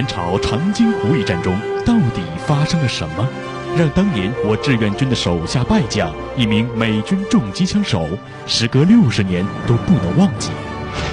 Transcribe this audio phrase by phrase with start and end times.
[0.00, 1.54] 元朝长津湖一战中
[1.84, 3.28] 到底发生了什么，
[3.76, 8.08] 让当年我志愿军的手下败将，一名美军重机枪手，
[8.46, 10.48] 时隔六十年都不能忘记？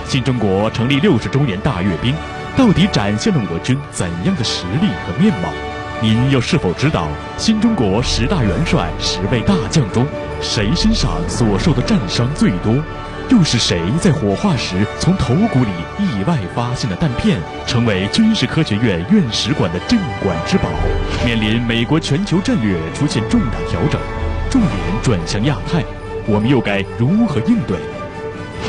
[0.05, 2.15] 新中国成立六十周年大阅兵，
[2.55, 5.49] 到底展现了我军怎样的实力和面貌？
[6.01, 10.07] 您又是否知道新中国十大元帅、十位大将中，
[10.39, 12.73] 谁身上所受的战伤最多？
[13.29, 20.69] 又是谁在火化时从头骨里意外发现的弹片，成为军事科学院院史馆的镇馆之宝？
[21.25, 23.99] 面临美国全球战略出现重大调整，
[24.49, 24.73] 重点
[25.03, 25.83] 转向亚太，
[26.25, 27.77] 我们又该如何应对？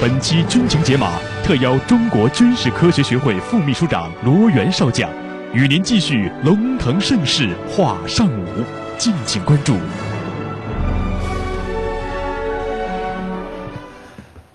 [0.01, 1.13] 本期军情解码
[1.45, 5.09] 特邀中国军事科学学会副秘书长罗源少将，
[5.52, 8.45] 与您继续龙腾盛世话上午，
[8.99, 9.77] 敬请关注。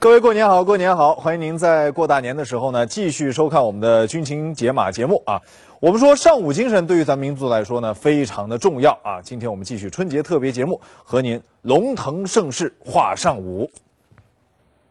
[0.03, 1.15] 各位过年好，过年好！
[1.15, 5.41] 欢迎您在过大年的时候呢，继续收看我们的军情解码节目啊。
[5.79, 9.21] 我们说尚武精神对于咱们民族来说呢，非常的重要啊。
[9.21, 13.71] 今天我们继续春节特别节目，和您龙腾盛世话上武。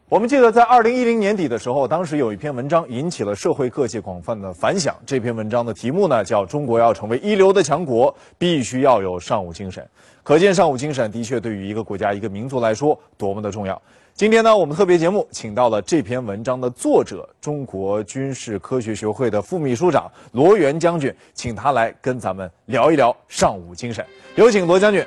[0.09, 4.97] 我们记得在二零一零年底的时候，当时有一篇文章引起了社会各界广泛的反响。
[5.05, 9.87] 这篇文章的题目呢，叫“中国要成为一流的强国，必须要有尚武精神”。
[10.25, 13.81] 可见尚武精神的确对于一个国家、一个民族来说多么的重要。
[14.15, 24.05] 今天呢，我们特别节目请到了这篇文章的作者，中国军事科学学会的副秘书长罗源将军，请他来跟咱们聊一聊上武精神。
[24.37, 25.05] 有请罗将军。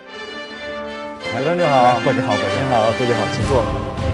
[1.33, 4.04] 海将军好，各位好，各位好，各位好，请坐。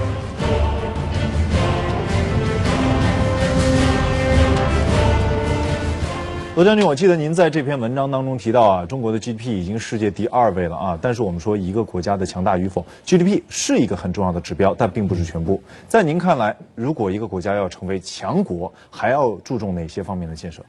[6.62, 11.00] 罗将军，我记得您在这篇文章当中提到啊，中国的 GDP 已经世界第二位了啊。
[11.02, 15.60] 但是我们说一个国家的强大与否，GDP 是一个很重要的指标，但并不是全部。
[15.88, 20.62] 在您看来，如果一个国家要成为强国，还要注重哪些方面的建设？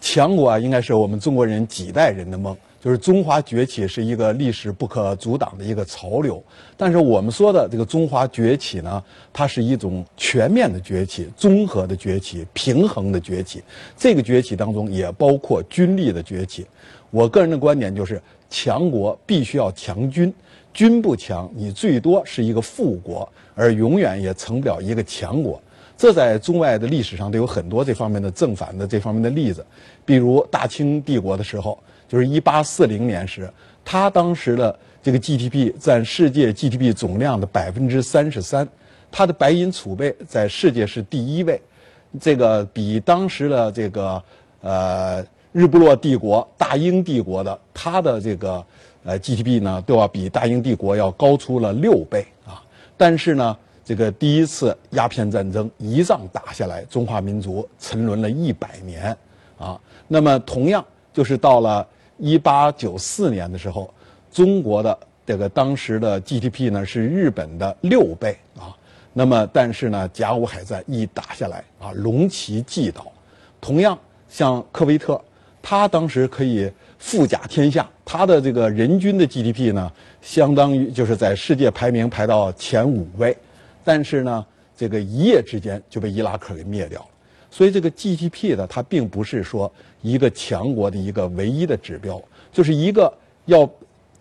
[0.00, 2.56] 强国啊，应该是我们中国人几代人的梦。
[2.84, 6.44] 就是中华崛起是一个历史不可阻挡的一个潮流，
[6.76, 9.02] 但是我们说的这个中华崛起呢，
[9.32, 13.62] 它是一种全面的崛起、综合的崛起、平衡的崛起。
[13.96, 16.66] 这个崛起当中也包括军力的崛起。
[17.10, 20.30] 我个人的观点就是，强国必须要强军，
[20.74, 25.58] 军不强，你最多是一个富国，而永远也成不了一个强国。
[25.96, 29.64] 这在中外的历史上都有很多这方面的正反的这方面的例子，
[30.04, 31.78] 比如大清帝国的时候。
[32.08, 33.50] 就是一八四零年时，
[33.84, 38.68] 他当时的这个 GDP 占世界 GDP 总量的百分之三十三，
[39.10, 41.60] 他的白银储备在世界是第一位，
[42.20, 44.22] 这个比当时的这个
[44.60, 48.64] 呃日不落帝国大英帝国的他的这个
[49.04, 52.62] 呃 GDP 呢都要比大英帝国要高出了六倍啊！
[52.96, 59.16] 但是呢，这个第一次鸦片战争一仗打下来，中华民族沉沦了一百年
[59.58, 59.78] 啊！
[60.08, 61.86] 那么同样就是到了。
[62.16, 63.92] 一八九四年的时候，
[64.30, 68.70] 中国的这个当时的 GDP 呢是日本的六倍啊。
[69.12, 73.10] 那么，但是呢，甲午海战一打下来啊，龙旗既倒。
[73.60, 73.98] 同样，
[74.28, 75.20] 像科威特，
[75.60, 76.70] 他当时可以
[77.00, 79.92] 富甲天下，他的这个人均的 GDP 呢，
[80.22, 83.36] 相当于就是在世界排名排到前五位。
[83.82, 84.46] 但是呢，
[84.76, 87.06] 这个一夜之间就被伊拉克给灭掉了。
[87.50, 89.70] 所以，这个 GDP 呢，它并不是说。
[90.04, 92.22] 一个强国的一个唯一的指标，
[92.52, 93.10] 就是一个
[93.46, 93.68] 要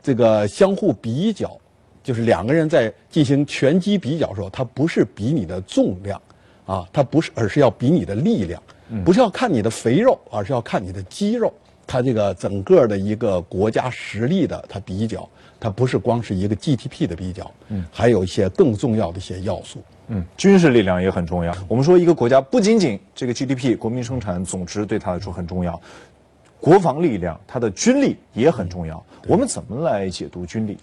[0.02, 1.60] 这个相互比较，
[2.02, 6.22] 就是两个人在进行拳击比较的时候，他不是比你的重量，
[6.66, 8.64] 啊，他不是，而是要比你的力量，
[9.04, 11.54] 不是要看你的肥肉，而是要看你的肌肉。
[11.86, 15.30] 它这个整个的一个国家实力的它比较，
[15.60, 19.84] 它不是光是一个 GDP 的比较，嗯，还有一些更重要的一些要素。
[20.16, 21.52] 嗯，军事力量也很重要。
[21.68, 25.82] 我们说一个国家不仅仅这个 GDP 国民生产总值对他来说很重要，
[26.60, 29.04] 国防力量它的军力也很重要。
[29.28, 30.78] 我们怎么来解读军力？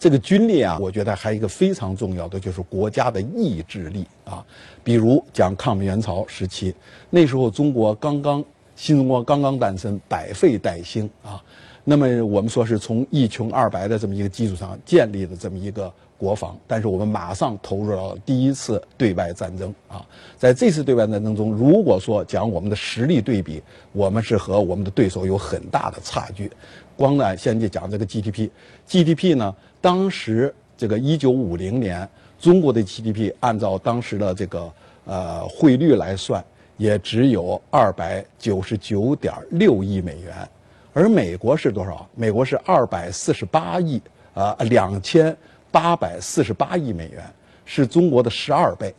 [0.00, 4.44] 这个军力啊，我觉得还有一个非常重要的就是国家的意志力啊。
[4.82, 6.74] 比如讲抗美援朝时期，
[7.08, 11.40] 那时候中国刚刚新中国刚刚诞生，百废待兴啊。
[11.84, 15.92] 那么我们说是从一穷二白的这么一个基础上建立的这么一个。
[16.18, 20.04] 国防，但是我们马上投入了第一次对外战争啊！
[20.38, 26.50] 在这次对外战争中，如果说讲我们的实力对比，我们是和我们的对手有很大的差距。
[26.96, 32.08] 光呢，先就讲这个 GDP，GDP 呢，当时这个一九五零年，
[32.38, 34.72] 中国的 GDP 按照当时的这个
[35.04, 36.42] 呃汇率来算，
[36.78, 40.48] 也只有二百九十九点六亿美元，
[40.94, 42.08] 而美国是多少？
[42.14, 44.00] 美国是二百四十八亿
[44.32, 45.36] 啊，两千。
[45.76, 47.22] 八百四十八亿美元
[47.66, 48.94] 是中国的十二倍，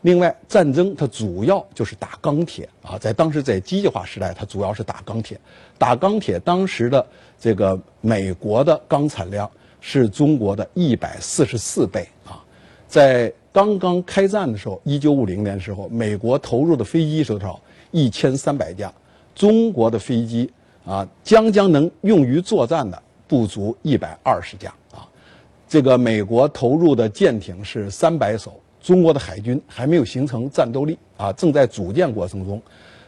[0.00, 5.38] 另外，战争它主要就是打钢铁啊，在当时在机械化时代，它主要是打钢铁。
[5.76, 7.06] 打钢铁，当时的
[7.38, 9.50] 这个美国的钢产量
[9.82, 12.42] 是中国的一百四十四倍啊。
[12.88, 17.60] 在刚刚开战的时候，一九五零年的时候，美国投入的飞机是多少？
[17.90, 18.90] 一千三百架，
[19.34, 20.50] 中国的飞机
[20.86, 24.72] 啊，将将能用于作战的不足一百二十架。
[25.72, 32.60] 这个美国投入的舰艇是三百艘，中国的海军还没有形成战斗力啊，正在组建过程中。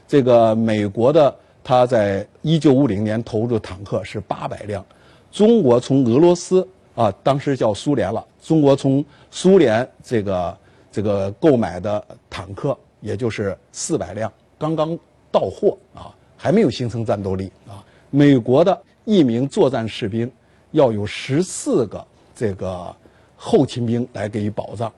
[0.09, 4.83] 这个美国的他在一九五零年投入的坦克是八百辆，
[5.31, 10.59] 中国从俄罗斯啊，当时叫苏联了，中国从苏联这个
[10.91, 14.33] 这个购买的坦克也就是四百辆。
[14.57, 14.99] 刚刚
[15.31, 17.85] 到货啊，还没有形成战斗力啊。
[18.09, 20.33] 美国的一名作战士兵
[20.71, 22.03] 要有十四个
[22.35, 22.95] 这个
[23.37, 24.93] 后勤兵来给予保障，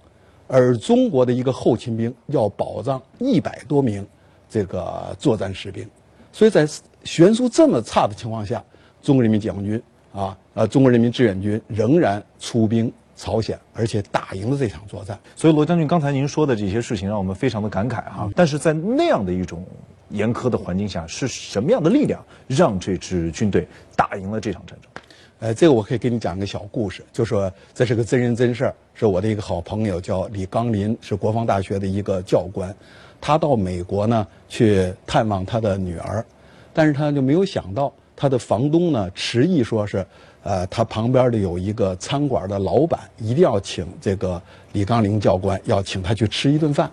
[0.46, 4.06] 而中国的一个后勤兵要保障一百多名
[4.48, 5.88] 这个作战士兵，
[6.32, 6.68] 所以在
[7.04, 8.64] 悬殊这么差的情况下，
[9.02, 12.92] 中国人民解放军啊，呃，中国人民志愿军仍然出兵。
[13.18, 15.18] 朝鲜，而且打赢了这场作战。
[15.34, 18.28] 所以罗将军刚才您说的这些事情，让我们非常的感慨哈。
[18.36, 19.64] 但是在那样的一种
[20.10, 23.66] 严苛的环境下，是什么样的力量让这支军队
[23.96, 24.90] 打赢了这场战争？
[25.38, 32.74] 呃，这个我可以给你讲一个小故事，就说这是个真人真事儿，是我的一个好朋友叫李刚林，是国防大学的一个教官，
[33.20, 36.24] 他到美国呢去探望他的女儿，
[36.72, 40.04] 但是他就没有想到他的房东呢迟疑说是。
[40.48, 44.40] 呃，他旁边的有一个餐馆的老板，一定要请这个
[44.74, 46.88] 李刚林教官，要请他去吃一顿饭。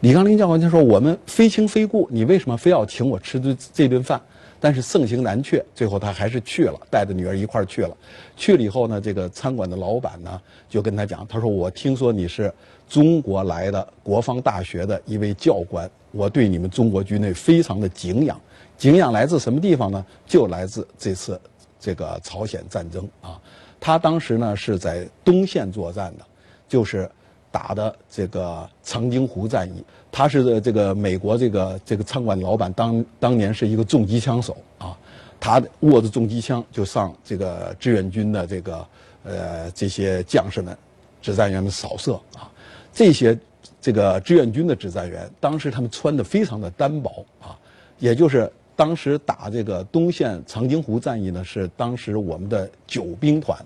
[0.00, 4.20] 李刚林教官就说：“我们非亲非故，你为什么非要请我吃这这顿饭？”
[4.60, 7.96] 但是盛情难却，最后他还是去了，带着女儿一块儿去了。
[8.36, 12.52] 去了以后呢，这个餐馆的老板呢就跟他讲：“他说我听说你是
[12.88, 18.40] 中国来的国防大学的一位教官，我对你们中国军队非常的敬仰。
[18.76, 20.04] 敬仰来自什么地方呢？
[20.26, 21.40] 就来自这次。”
[21.80, 23.40] 这个朝鲜战争啊，
[23.78, 26.24] 他当时呢是在东线作战的，
[26.66, 27.08] 就是
[27.50, 29.84] 打的这个长津湖战役。
[30.10, 34.96] 他是这个美国这个这个餐馆老板，当当年是一个重机枪手啊，
[35.38, 38.86] 他握着重机枪就上这个志愿军的这个
[39.24, 40.76] 呃这些将士们、
[41.20, 42.50] 指战员们扫射啊。
[42.92, 43.38] 这些
[43.80, 47.58] 这个志愿军的指战员，当时他们穿的非常的单薄啊，
[47.98, 48.50] 也就是。
[48.78, 53.58] 当时打这个东线长津湖战役呢，是当时我们的九兵团。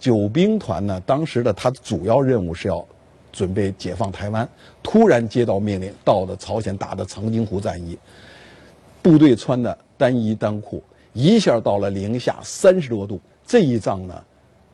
[0.00, 2.82] 九兵团呢，当时的他的主要任务是要
[3.32, 4.48] 准备解放台湾。
[4.82, 7.98] 突然接到命令，到了朝鲜打的长津湖战役，
[9.02, 10.82] 部队穿的单衣单裤，
[11.12, 13.20] 一下到了零下三十多度。
[13.46, 14.14] 这一仗呢，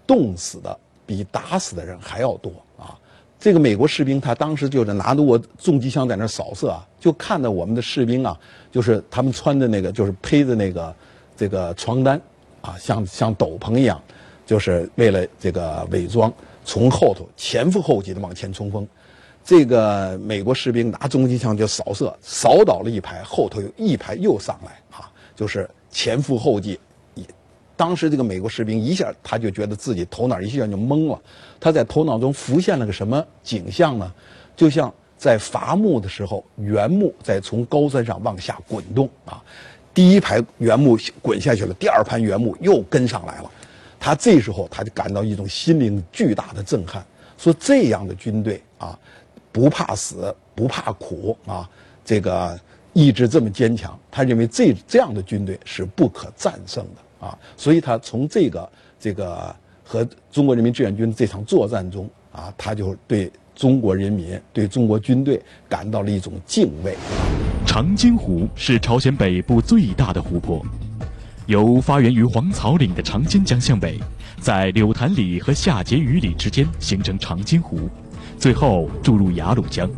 [0.06, 2.98] 冻死的比打死的人还要多啊！
[3.38, 8.38] 这个美国士兵他当时就是拿着我重机枪在那扫射啊，就看到我们的士兵啊。
[8.72, 10.94] 就是他们穿的那个，就是披的那个
[11.36, 12.20] 这个床单，
[12.62, 14.02] 啊，像像斗篷一样，
[14.44, 16.32] 就是为了这个伪装，
[16.64, 18.86] 从后头前赴后继的往前冲锋。
[19.44, 26.78] 这个美国士兵拿重机枪就扫射，扫倒了一排，后头有一排又上来，啊，就是前赴后继。
[27.76, 31.20] 当时这个美国士兵一下他就觉得自己头脑一下就懵了，
[31.60, 34.12] 他在头脑中浮现了个什么景象呢？
[34.56, 34.92] 就像。
[35.16, 39.42] 在伐木的时候，原木在从高山上往下滚动啊，
[39.94, 43.50] 第一排原木滚下去了，第二排原木又跟上来了，
[44.04, 47.02] 他这时候他就感到一种心灵巨大的震撼，
[47.38, 48.98] 说这样的军队啊，
[49.50, 51.66] 不怕死不怕苦啊，
[52.04, 52.60] 这个
[52.92, 58.70] 意志这么坚强，他认为这这样的军队是不可战胜的啊，所以他从这个
[59.00, 63.32] 这个和中国人民志愿军这场作战中啊，他就对。
[63.56, 66.96] 中国人民对中国军队感到了一种敬畏。
[67.64, 70.60] 长津湖是朝鲜北部最大的湖泊，
[71.46, 74.00] 由发源于黄草岭的长津江向北，
[74.40, 77.90] 在柳潭里和下碣隅里之间形成长津湖，
[78.38, 79.88] 最后注入雅鲁江。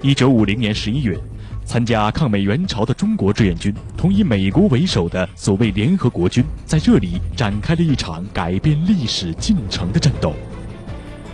[0.00, 1.18] 一九五零年十一月，
[1.66, 10.32] 参加抗美援朝的中国志愿军同以美国为首的所谓联合国军，在这里展开了一场改变历史进程的战斗。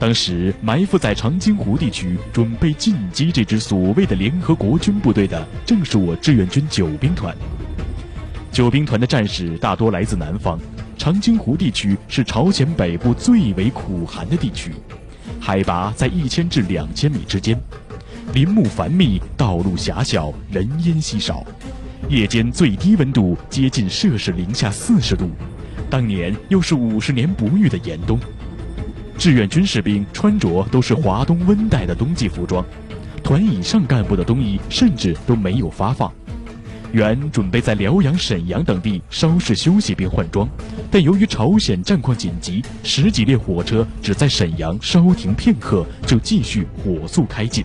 [0.00, 7.32] 当时埋伏在长津湖地区，准备进击这支所谓的联合国军部队的，正是我志愿军九兵团。
[8.50, 10.58] 九兵团的战士大多来自南方，
[10.96, 14.72] 长津湖地区是朝鲜北部最为苦寒的地区，
[15.38, 17.60] 海拔在一千至两千米之间，
[18.32, 21.44] 林木繁密，道路狭小，人烟稀少，
[22.08, 25.30] 夜间最低温度接近摄氏零下四十度，
[25.88, 28.18] 当年又是五十年不遇的严冬。
[29.16, 32.64] 志愿军士兵穿着都是华东温带的冬季服装，
[33.22, 36.12] 团以上干部的冬衣甚至都没有发放。
[36.92, 40.48] 原准备在辽阳、沈阳等地稍事休息并换装，
[40.90, 47.64] 但由于朝鲜战况紧急，十几列火车只在沈阳稍停片刻，就继续火速开进。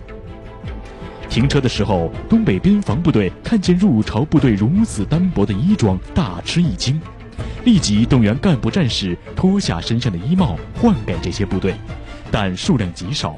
[1.30, 7.00] 停车的时候，东北边防部队看见入朝部队如此单薄的衣装，大吃一惊，
[7.64, 11.74] 立即动员干部战士脱下身上的衣帽换给这些部队，
[12.30, 13.34] 但数量极少，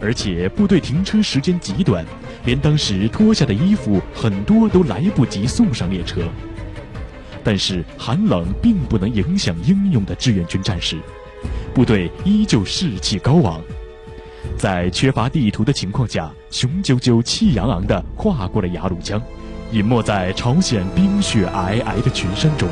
[0.00, 2.04] 而且部队停车时间极短。
[2.46, 6.22] 连当时脱下的衣服很多都来不及送上列车，
[7.44, 10.96] 但是寒冷并不能影响英勇的志愿军战士，
[11.74, 13.60] 部队依旧士气高昂，
[14.56, 19.20] 在缺乏地图的情况下，雄赳赳气昂昂地跨过了鸭绿江，
[19.70, 22.66] 隐没在朝鲜冰雪皑皑的群山中。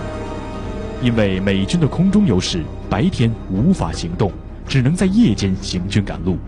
[1.02, 4.32] 因为美军的空中优势，白天无法行动，
[4.66, 6.38] 只能在夜间行军赶路。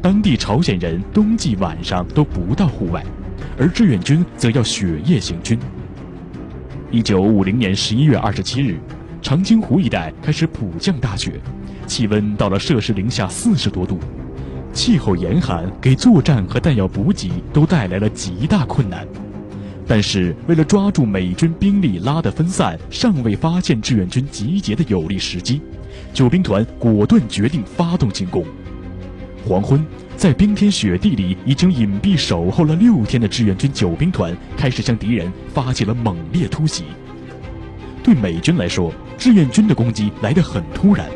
[0.00, 3.04] 当地朝鲜人冬季晚上都不到户外，
[3.58, 5.58] 而志愿军则要雪夜行军。
[6.90, 8.78] 一九五零年十一月二十七日，
[9.20, 11.40] 长津湖一带开始普降大雪，
[11.86, 13.98] 气温到了摄氏零下四十多度，
[14.72, 19.06] 气候严寒给作战和弹药补给都带来了极大困难。
[19.84, 25.60] 但是，为了抓住美军兵力拉得分散、尚未发现志愿军集结的有利时机，
[26.12, 28.44] 九兵团果断决定发动进攻。
[29.48, 29.82] 黄昏，
[30.14, 36.84] 在冰天雪地里已经隐蔽守候了六天的志愿军九兵团开始向敌人发起了猛烈突袭。
[38.04, 41.06] 对美军来说，志愿军的攻击来得很突然，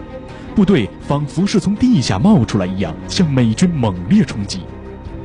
[0.55, 4.61] 部队仿佛是从地下冒出来一样，向美军猛烈冲击。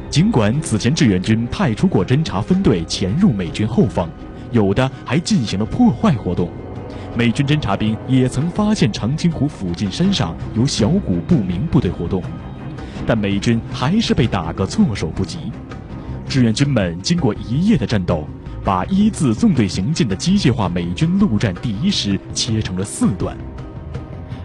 [0.09, 4.09] 尽管此前志愿军派出过侦察分队潜入美军后方，
[4.51, 6.49] 有的还进行了破坏活动，
[7.17, 12.21] 美军侦察兵也曾发现长津湖附近山上有小股不明部队活动。
[13.07, 15.37] 但美军还是被打个措手不及，
[16.27, 18.27] 志愿军们经过一夜的战斗，
[18.65, 23.37] 把一字纵队行进的机械化美军陆战第一师切成了四段。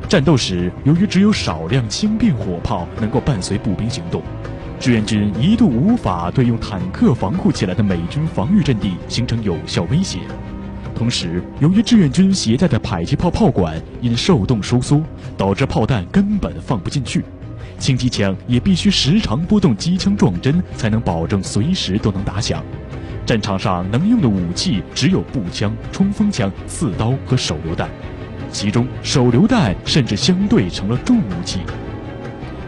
[0.09, 4.23] 战斗时，由于只有少量轻便火炮能够伴随步兵行动，
[4.79, 10.21] 志愿军一度无法对用坦克防护起来的美军防御阵地形成有效威胁。
[10.95, 15.03] 同时，由于志愿军携带的迫击炮炮管因受冻收缩，
[15.37, 17.25] 导致炮弹根本放不进去。
[17.83, 22.63] 轻机枪也必须时常拨动机枪撞针，才能保证随时都能打响。
[23.27, 27.91] 战场上能用的武器只有步枪、冲锋枪、刺刀和手榴弹，
[28.53, 31.59] 其中手榴弹甚至相对成了重武器。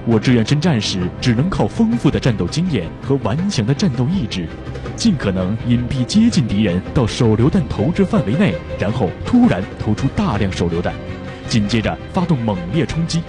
[0.04, 4.48] 我志愿军战士只能靠丰富的战斗经验和顽强的战斗意志，
[4.96, 10.92] 尽可能隐蔽接近敌人到手榴弹投掷范围内，然后突然投出大量手榴弹，
[11.48, 13.22] 紧接着发动猛烈冲击。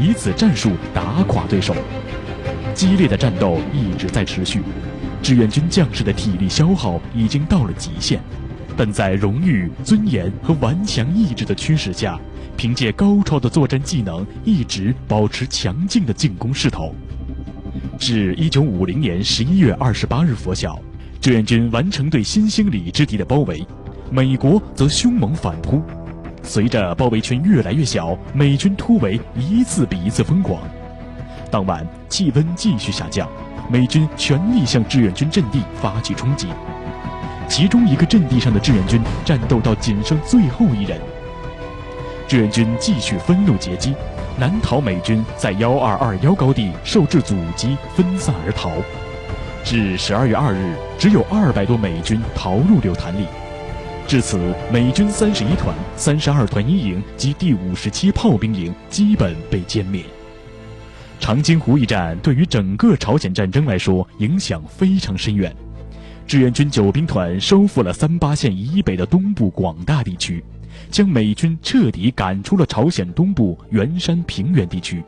[0.00, 1.74] 以此战术打垮对手，
[2.74, 4.62] 激烈的战斗一直在持续，
[5.22, 8.18] 志愿军将士的体力消耗已经到了极限，
[8.78, 12.18] 但在荣誉、尊严和顽强意志的驱使下，
[12.56, 16.94] 凭借高超的作战技能，一直保持强劲的进攻势头。
[17.98, 20.80] 至一九五零年十一月二十八日拂晓，
[21.20, 23.62] 志愿军完成对新兴里之敌的包围，
[24.10, 25.82] 美国则凶猛反扑。
[26.42, 30.60] 随着包围圈越来越小，美军突围一次比一次疯狂。
[31.50, 33.28] 当晚气温继续下降，
[33.68, 36.48] 美军全力向志愿军阵地发起冲击。
[37.48, 41.00] 其中一个阵地上的志愿军战斗到仅剩最后一人，
[42.28, 43.94] 志愿军继续分路截击，
[44.38, 48.70] 难逃美军在幺二二幺高地受制阻击，分散而逃。
[49.64, 53.26] 至十二月二日，只有二百多美军逃入柳潭里。
[54.10, 54.36] 至此，
[54.72, 60.02] 美军三十一团、三十二团一营及第五十七炮兵营基本被歼灭。
[61.20, 65.54] 长津湖一战对于整个朝鲜战争来说影响非常深远。
[66.26, 70.42] 志愿军九兵团收复了三八线以北的东部广大地区，
[70.90, 75.04] 将美军彻底赶出了朝鲜东部原山平原地区。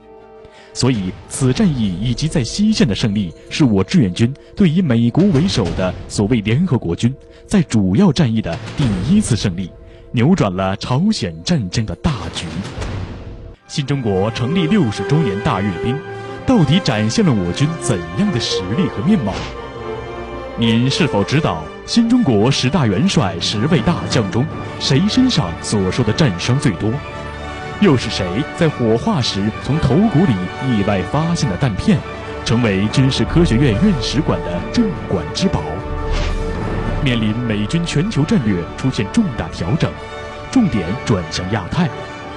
[0.72, 7.12] 所以，此战役以及在西线的胜利，是我志愿军对以美国为首的所谓联合国军
[7.52, 9.70] 在主要战役的第一次胜利，
[10.10, 12.46] 扭转了朝鲜战争的大局。
[13.68, 15.94] 新中国成立六十周年大阅兵，
[16.46, 19.34] 到底展现了我军怎样的实力和面貌？
[20.56, 24.46] 您是否知道新中国十大元帅、十位大将中，
[24.80, 26.90] 谁身上所受的战伤最多？
[27.82, 30.32] 又是谁在火化时从头骨里
[30.70, 31.98] 意外发现的弹片，
[32.46, 35.60] 成为军事科学院院史馆的镇馆之宝？
[37.04, 39.90] 面临美军全球战略出现重大调整，
[40.52, 41.88] 重点转向亚太，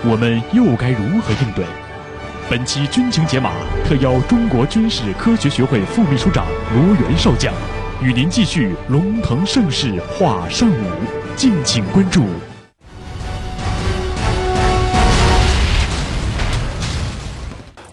[0.03, 1.63] 我们又该如何应对？
[2.49, 3.51] 本期军情解码
[3.87, 7.53] 特邀中国军事科学学会副秘书长罗元少将，
[8.01, 10.91] 与您继续龙腾盛世话上午，
[11.35, 12.25] 敬请关注。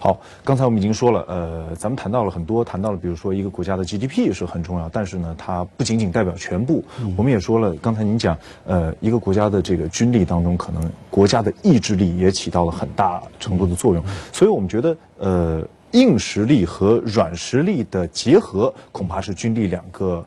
[0.03, 6.83] 好，刚才我们已经说了，呃，咱们谈到了很多，谈到了，比如说一个国家的 GDP 是很重要，但是呢，它不仅仅代表全部。
[7.15, 14.03] 我们也说了，刚才您讲，呃，一个国家的这个军力当中，可能国家的意志力也起到了很大程度的作用。
[14.33, 20.21] 所以我们觉得，呃，硬实力和软实力的结合，恐怕是军力两个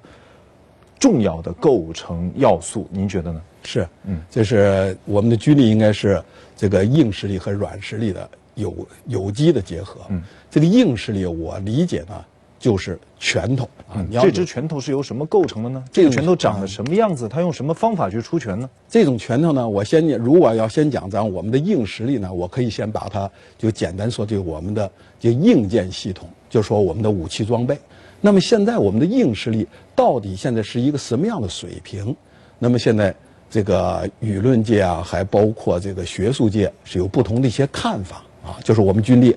[0.99, 2.89] 重要的构成要素。
[2.91, 3.43] 您觉得呢？
[3.63, 6.19] 是，嗯，就是我们的军力应该是
[6.57, 8.27] 这个硬实力和软实力的。
[8.57, 10.21] 有有机的结合，嗯，
[10.51, 12.25] 这个硬实力我理解呢，
[12.59, 14.05] 就是拳头啊。
[14.21, 15.85] 这只拳头是由什么构成的呢？
[15.93, 17.29] 这个拳头长得什么样子？
[17.29, 18.69] 它用什么方法去出拳呢？
[18.89, 27.79] 这种拳头呢，我先如果要先讲咱我们的硬实力呢，我可以先把它就简单说，就我们的就硬件系统，就说我们的武器装备。
[28.23, 32.17] 那么现在我们的硬实力到底现在是一个什么样的水平？
[32.59, 33.15] 那么现在
[33.51, 38.23] 这个舆论界啊，还包括这个学术界是有不同的一些看法。
[38.47, 39.37] 啊，就是我们军力，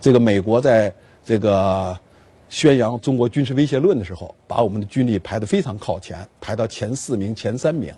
[0.00, 0.92] 这个美国在
[1.24, 1.98] 这个
[2.50, 7.92] 宣扬中国军事威胁论的时候，把我们的军力排得非常靠前，排到前四名、前三名。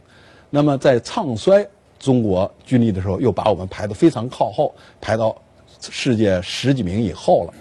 [0.49, 1.67] 那么在唱衰
[1.99, 5.37] 中国军力的时候，又把我们排得非常靠后，排到
[5.81, 7.55] 世界十几名以后了。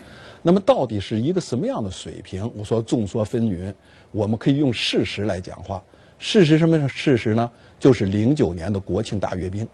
[0.43, 2.51] 那么到底是一个什么样的水平？
[2.55, 3.73] 我说众说纷纭，
[4.11, 5.81] 我们可以用事实来讲话。
[6.19, 7.49] 事实什么事实呢？
[7.79, 9.67] 就是零九年的国庆大阅兵。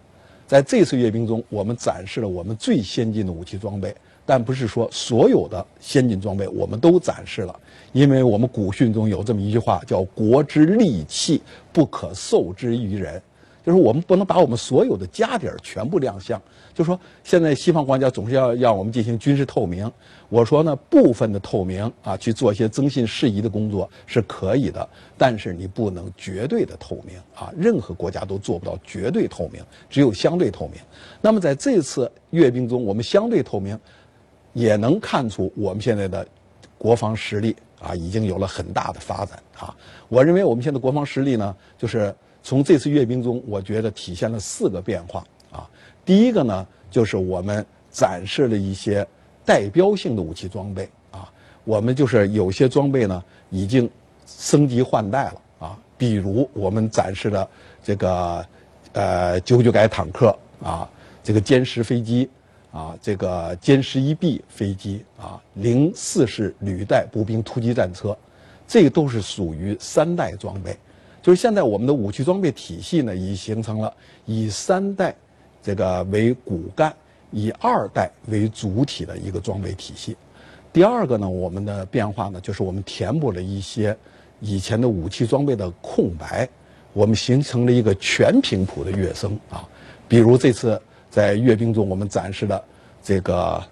[0.48, 7.60] 在这次阅兵中，我们展示了我们最先进的武器装备，但不是说所有的先进装备我们都展示了，
[7.92, 13.20] 因为我们古训中有这么一句话，叫“国之利器，不可授之于人”。
[13.68, 16.40] 就是我们不能把我们所有的家底儿全部亮相。
[16.72, 19.92] 就说现在西方国家总是要让我们进行军事透明，
[20.30, 30.80] 我说呢，部分的透明啊，去做一些征信事宜的工作是可以的，但是你不能绝对的透明啊，任何国家都做不到绝对透明，只有相对透明。
[31.20, 33.78] 那么在这次阅兵中，我们相对透明，
[34.54, 36.26] 也能看出我们现在的
[36.78, 39.76] 国防实力啊，已经有了很大的发展啊。
[40.08, 42.14] 我认为我们现在国防实力呢，就是。
[42.48, 45.68] 从这次阅兵中，我觉得体现了四个变化啊。
[46.02, 49.06] 第一个呢，就是我们展示了一些
[49.44, 51.30] 代标性的武器装备啊。
[51.64, 53.86] 我们就是有些装备呢，已经
[54.24, 55.78] 升级换代了啊。
[55.98, 57.46] 比如我们展示的
[57.84, 58.46] 这个
[58.92, 60.88] 呃九九改坦克啊，
[61.22, 62.30] 这个歼十飞机
[62.72, 68.16] 啊，这个歼十一 B 飞机啊，零四式履带步兵突击战车，
[68.66, 70.74] 这都是属于三代装备。
[71.28, 73.92] 就是现在我们的武器装备体系呢，已形成了
[74.24, 75.14] 以三代
[75.62, 76.90] 这个为骨干，
[77.30, 80.16] 以二代为主体的一个装备体系。
[80.72, 83.94] 第二个呢，我们的变化呢，就是我们填补了一些
[84.40, 86.48] 以前的武器装备的空白，
[86.94, 89.68] 我们形成了一个全频谱的跃升啊。
[90.08, 92.64] 比如这次在阅兵中，我们展示的
[93.02, 93.62] 这个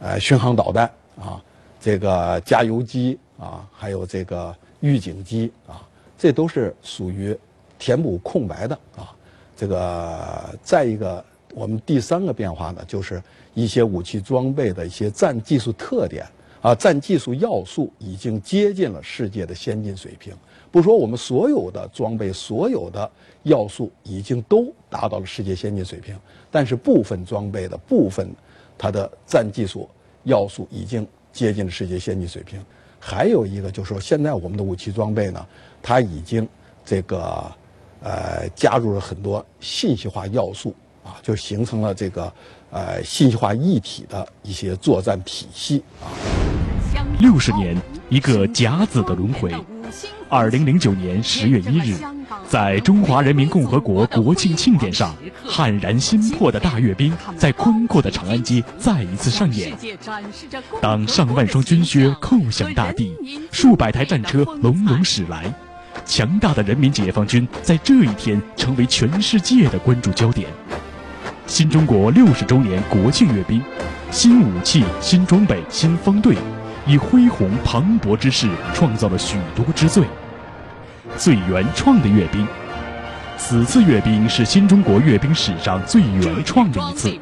[0.00, 0.90] 呃巡航导弹
[1.20, 1.40] 啊，
[1.78, 5.86] 这个加油机啊，还有这个预警机啊。
[6.18, 7.36] 这都是属于
[7.78, 9.14] 填补空白的啊。
[9.56, 11.24] 这个再一个，
[11.54, 13.22] 我们第三个变化呢，就是
[13.54, 16.26] 一些武器装备的一些战技术特点
[16.60, 20.34] 啊，战技术要素已经接近了世界的先进水平。
[20.70, 23.10] 不说我们所有的装备、所有的
[23.44, 26.14] 要素已经都达到了世界先进水平，
[26.50, 28.28] 但是部分装备的部分
[28.76, 29.88] 它的战技术
[30.24, 32.62] 要素已经接近了世界先进水平。
[33.08, 35.46] 还有一个就是说，现在我们的武器装备呢，
[35.80, 36.46] 它已经
[36.84, 37.44] 这个
[38.02, 42.32] 呃加入了很多信息化要素啊，就形成了这个
[42.72, 46.10] 呃信息化一体的一些作战体系啊。
[47.20, 49.54] 六十年，一个甲子的轮回。
[50.28, 52.15] 二零零九年十月一日。
[52.48, 59.76] 在中华人民共和国国庆庆典上，撼然心魄的大阅兵在宽阔的长安街再一次上演。
[60.80, 63.12] 当上万双军靴叩响大地，
[63.50, 65.52] 数百台战车隆隆驶来，
[66.04, 70.48] 强大的人民解放军在这一天成为全世界的关注焦点。
[71.48, 73.60] 新中国六十周年国庆阅兵，
[74.12, 76.36] 新武器、新装备、新方队，
[76.86, 80.04] 以恢宏磅礴之势创造了许多之最。
[81.16, 82.46] 最原创的阅兵，
[83.38, 87.18] 此次阅兵是新中国阅兵史上最原创的一次。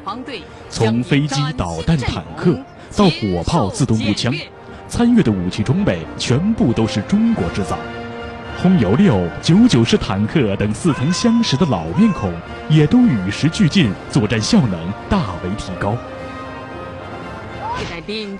[0.69, 2.57] 从飞机、导弹、坦克
[2.95, 4.33] 到火炮、自动步枪，
[4.87, 7.77] 参阅的武器装备全部都是中国制造。
[8.61, 12.33] 轰油六、九九式坦克等似曾相识的老面孔，
[12.69, 14.79] 也都与时俱进，作战效能
[15.09, 15.95] 大为提高。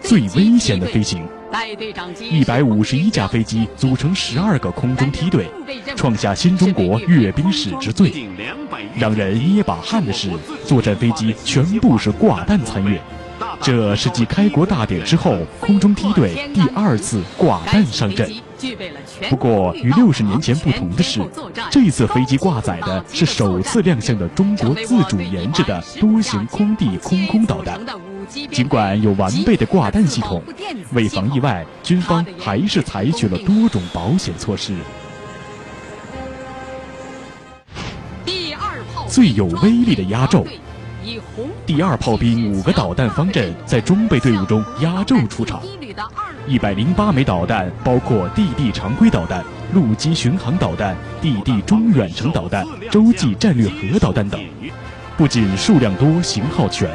[0.02, 1.28] 最危险的飞行。
[2.20, 5.48] 一百五十一架飞机组成十二个空中梯队，
[5.96, 8.28] 创下新中国阅兵史之最。
[8.98, 10.30] 让人捏把汗的是，
[10.66, 13.00] 作战飞机全部是挂弹参阅，
[13.62, 18.30] 这是继开国大典之后，空中梯队第二次挂弹上阵。
[19.30, 21.22] 不过，与六十年前不同的是，
[21.72, 27.80] 这次飞机挂载的是首次亮相的中国自主研制的多型空地空空导弹。
[28.52, 30.42] 尽管有完备的挂弹系统，
[30.94, 34.74] 为防意外，军方还是采取了多种保险措施。
[38.26, 40.46] 第二炮最有威力的压轴，
[41.66, 45.62] 第二炮兵五个导弹方阵在装备队伍中压轴出场。
[46.48, 54.40] 一百零八枚导弹，包括地地常规导弹、陆基巡航导弹、地地中远程导弹、洲际战略核导弹等，
[55.18, 56.88] 不仅数量多、型号全。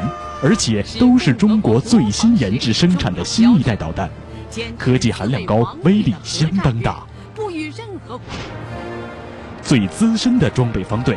[0.43, 4.09] 而且都是中国最新研制生产的新一代导弹，
[4.77, 7.05] 科技含量高，威力相当大。
[7.35, 8.19] 不与任何
[9.61, 11.15] 最资深的装备方队，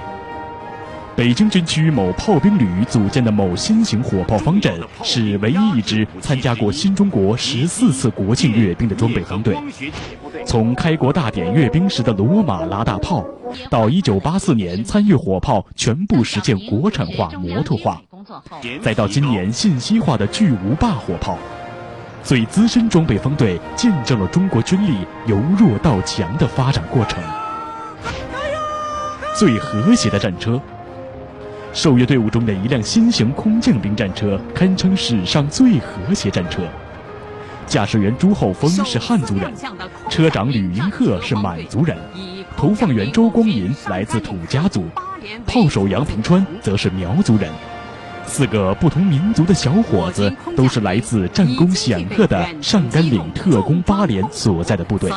[1.16, 9.56] 北京军区某炮兵旅组建的某新型火炮方阵，是唯一一支参加过新中国十四次国庆阅兵的装备方队。
[10.46, 13.24] 从开国大典阅兵时的罗马拉大炮，
[13.70, 18.02] 到一九八四年参与火炮全部实现国产化、摩托化。
[18.82, 21.38] 再到今年信息化的巨无霸火炮，
[22.22, 27.22] 最资深装备方队见证了中国军力由弱到强的发展过程。
[29.36, 30.60] 最和谐的战车，
[31.72, 36.62] 受阅队伍中的一辆新型空降兵战车，堪称史上最和谐战车。
[37.66, 39.52] 驾驶员朱厚峰是汉族人，
[40.08, 41.96] 车长吕英鹤是满族人，
[42.56, 44.84] 投放员周光银来自土家族，
[45.46, 47.50] 炮手杨平川则是苗族人。
[48.26, 55.10] 四个不同民族的小伙子，都是来自战功显赫的上甘岭特工八连所在的部队。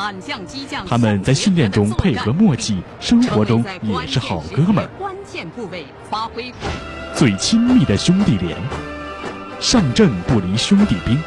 [0.86, 4.90] 他们在训练中配合默契，生活中也是好哥们儿。
[7.14, 8.56] 最亲密的兄弟连，
[9.60, 11.18] 上阵不离兄弟兵。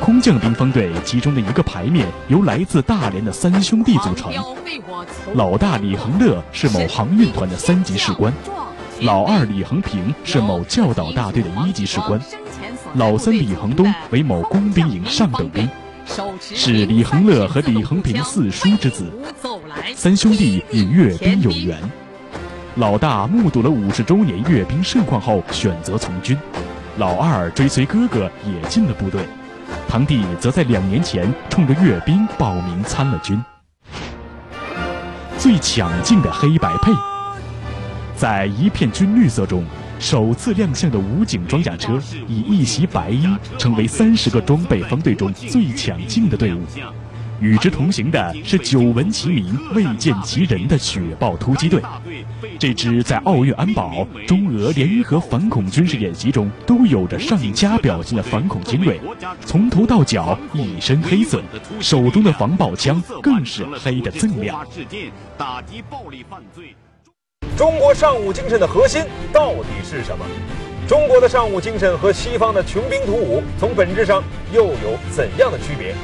[0.00, 4.32] 空降兵方队其中的一个排面由来自大连的三兄弟组成。
[5.34, 8.32] 老大李恒乐是某航运团的三级士官。
[9.02, 12.18] 老二李恒平是某教导大队的一级士官，
[12.94, 15.68] 老三李恒东为某工兵营上等兵，
[16.40, 19.12] 是李恒乐和李恒平四叔之子。
[19.94, 21.78] 三兄弟与阅兵有缘，
[22.76, 26.36] 老大目睹了五十周年阅兵盛况后选择从军，
[26.96, 29.26] 老二追随哥哥也进了部队，
[29.86, 33.38] 堂弟则在两年前冲着阅兵报名参了军。
[35.36, 36.92] 最抢镜的黑白配。
[38.16, 39.62] 在一片军绿色中，
[39.98, 46.62] 首次亮相的武警装甲车以一袭白衣，成为三十个装备方队中最抢镜的队伍。
[47.38, 51.82] 与之同行的是久闻其名、未见其人的雪豹突击队。
[52.58, 58.98] 这支在奥运安保、中俄联合反恐军事演习中都有着上佳表现的反恐精锐，
[59.44, 61.42] 从头到脚一身黑色，
[61.78, 64.66] 手中的防爆枪更是黑的锃亮。
[65.36, 66.74] 打击暴力犯罪
[67.56, 70.26] 中国尚武精神的核心到底是什么？
[70.86, 75.94] 中国的尚武精神和西方的穷兵黩武从本质上又有怎样的区别？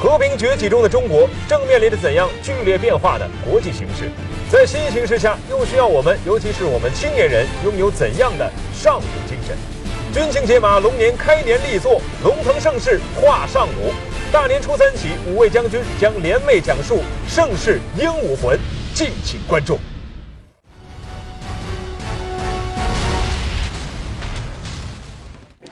[0.00, 4.10] 和平崛起中的中国正面临着怎样剧烈变化的国际形势？
[4.50, 9.56] 在新形势下，又需要我们，尤其是我们青年人，拥有怎样的尚武精神？
[10.12, 13.94] 军情解码龙年开年力作，龙腾盛世化尚武。
[14.32, 18.58] 大年初三起，五位将军将联袂讲述盛世英武魂，
[18.92, 19.78] 敬请关注。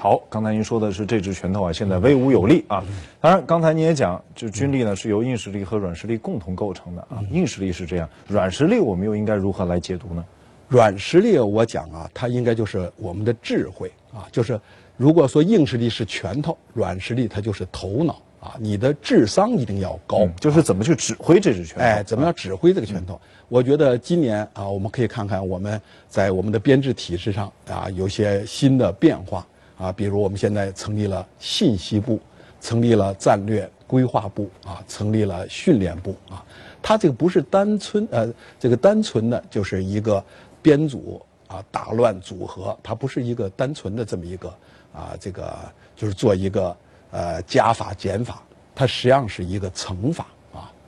[0.03, 2.83] 好，刚才您说的是这只拳头啊，现在威武有力啊。
[3.21, 7.23] 当然，刚才您也讲，就军力呢是由硬实力和软实力共同构成的啊。
[7.31, 10.25] 硬实力是这样，软实力我们又应该如何来解读呢？
[10.67, 14.27] 软实力我讲啊，它应该就是我们的智慧啊。
[14.33, 14.61] 就是
[14.97, 18.57] 如果说硬实力是拳头，软实力它就是头脑啊。
[18.59, 21.81] 你的智商一定要高，就是怎么去指挥这只拳头？
[21.81, 23.21] 哎，怎么样指挥这个拳头？
[23.49, 29.47] 我觉得今年啊，我们可以看看我们在我们的编制体制上啊，有些新的变化。
[29.83, 32.21] 啊，比如我们现在成立了信息部，
[32.61, 36.45] 成立了战略规划部，啊，成立了训练部，啊，
[36.81, 40.25] 它这个不是单纯呃，这个单纯的就是一个
[40.63, 44.49] 编组啊，打乱组合，它不是一个单纯的这么一个
[44.95, 45.53] 啊，这个
[45.97, 46.77] 就是做一个
[47.11, 48.41] 呃加法减法，
[48.77, 50.29] 它实际上是一个乘法，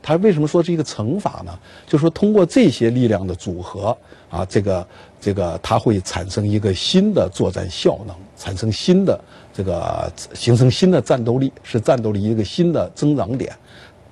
[0.06, 1.58] 它为什么说是一个乘法呢？
[1.86, 3.96] 就是说通过这些力量的组合
[4.28, 4.86] 啊，这个
[5.18, 9.18] 这个它会产生一个新的作战效能，产生新的
[9.50, 13.56] 这个形成新的战斗力，是战斗力一个新的增长点。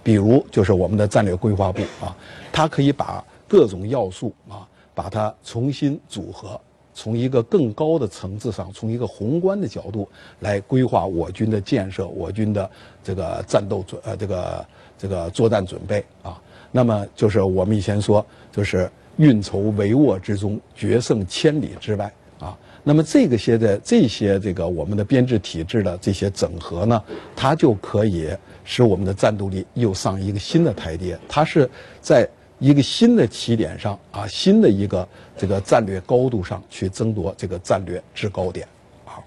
[0.03, 2.17] 比如就是我们的战略规划部啊，
[2.51, 6.59] 它可以把各种要素啊，把它重新组合。
[6.95, 10.07] 从一个更高的层次上，从一个宏观的角度
[10.41, 12.71] 来规划我军的建设，我军的
[13.03, 14.63] 这个战斗准呃这个
[15.03, 16.41] 这个作战准备啊。
[16.71, 22.57] 那么就是我们以前说，就是运筹帷幄之中，决胜千里之外啊。
[22.85, 27.03] 那么这个些的这些这个我们的编制体制的这些整合呢，
[27.35, 28.29] 它就可以
[28.65, 31.19] 使我们的战斗力又上一个新的台阶。
[31.29, 31.69] 它是
[32.01, 32.29] 在。
[32.59, 38.65] 一个新的起点上啊，新的一个这个战略高度上去争夺这个战略制高点，
[39.05, 39.19] 啊，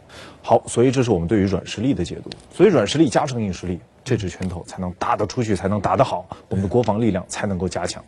[0.42, 2.30] 好，所以这是我们对于软实力的解读。
[2.50, 8.02] 所以软实力加成硬实力，这只拳头才能打得出去，才能打得好，我们的国防力量才能够加强。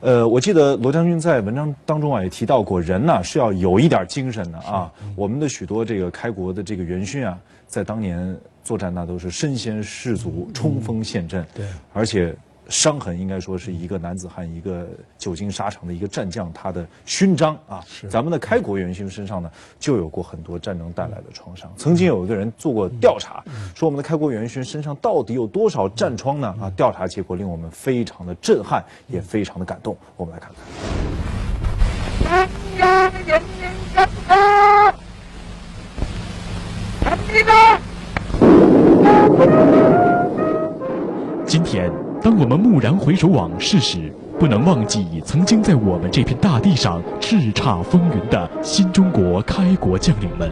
[0.00, 4.90] 呃，我记得罗将军在文章当中啊也提到过，人呢是要有一点精神的啊。
[5.14, 12.34] 我们的许多这个开国的这个元勋啊，在当年作战那都是身先士卒，冲锋陷阵，对，而且。
[12.68, 14.86] 伤痕应该说是一个男子汉，一个
[15.18, 17.82] 久经沙场的一个战将，他的勋章啊。
[17.86, 18.08] 是。
[18.08, 21.72] 咱们的开国元勋身上呢，就有过很多战争带来的创伤。
[21.76, 26.54] 曾经有一个人做过调查，说我们的开国元勋身上到底有多少战疮呢？
[26.60, 29.96] 啊，调查结果令我们非常的震撼，也非常的感动。
[30.16, 30.64] 我们来看看。
[41.46, 42.03] 今天。
[42.24, 44.10] 当我们蓦然回首往事时，
[44.40, 50.50] 不能忘记曾经在我们这片大地上叱咤风云的新中国开国将领们，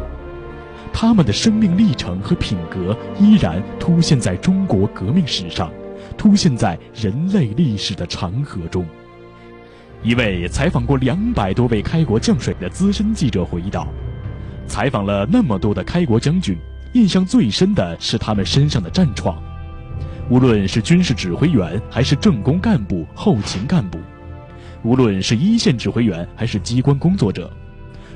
[0.92, 5.72] 他们的生命历程和品格依然凸现在中国革命史上，
[6.18, 8.84] 凸现在人类历史的长河中。
[10.02, 13.88] 一位采访过两百多位开国将帅的资深记者回忆道
[14.68, 16.54] ：“采访了那么多的开国将军，
[16.92, 19.42] 印象最深的是他们身上的战创。”
[20.30, 23.98] 无论是军事指挥员，还是政工干部、后勤干部；
[24.82, 27.44] 无论是一线指挥员，还是机关工作者；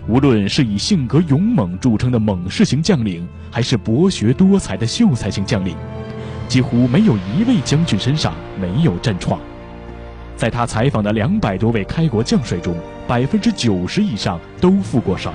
[0.08, 5.76] 无论是以性格勇猛著称的猛士型将领，还是博学多才的秀才型将领，
[6.48, 9.38] 几乎没有一位将军身上没有战创。
[10.36, 12.74] 在他采访的两百多位开国将帅中，
[13.06, 15.34] 百分之九十以上都负过伤，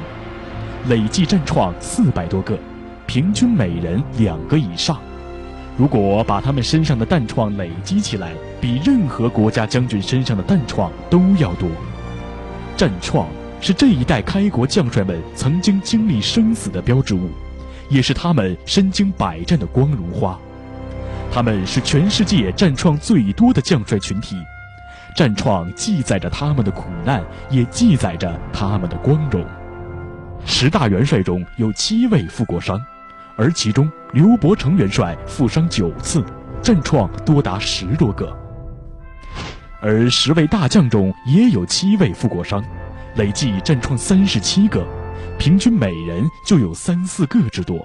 [0.87, 2.57] 累计战创四百多个，
[3.05, 4.97] 平均每人两个以上。
[5.81, 11.67] 如果把他们身上的弹创累积起来，比任何国家将军身上的弹创都要多。
[12.77, 13.27] 战创
[13.59, 17.31] 是这一代开国将帅们曾经经历生死的标志物，
[17.89, 20.37] 也是他们身经百战的光荣花。
[21.31, 24.35] 他们是全世界战创最多的将帅群体，
[25.15, 29.43] 战创记载着他们的苦难，也记载着他们的光荣。
[30.45, 32.79] 十大元帅中有七位负过伤。
[33.37, 36.23] 而其中，刘伯承元帅负伤九次，
[36.61, 38.27] 战创多达十多个；
[39.81, 42.63] 而十位大将中也有七位负过伤，
[43.15, 44.85] 累计战创三十七个，
[45.39, 47.79] 平均每人就有三四个之多。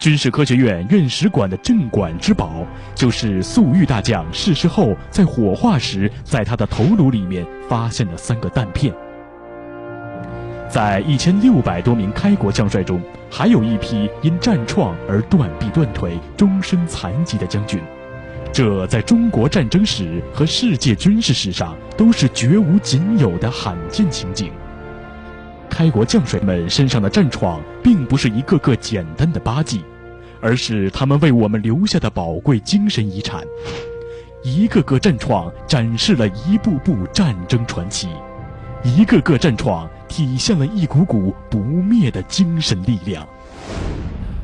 [0.00, 8.94] 军事科学院院史馆的镇馆之宝，就是粟裕大将逝世后在火化时，在他的头颅里面发现的三个弹片。
[10.70, 12.98] 在一千六百多名开国将帅中，
[13.30, 17.80] 还有一批因战创而断臂断腿、终身残疾的将军，
[18.52, 24.50] 这在中国战争史和世界军事史上都是绝无仅有的罕见情景。
[25.68, 29.82] 开国将帅们身上的战创，并不是一个个简单的疤迹，
[30.40, 33.44] 而是他们为我们留下的宝贵精神遗产。
[34.42, 38.08] 一个个战创展示了一部部战争传奇。
[38.82, 43.26] 一个个战创体现了一股股不灭的精神力量。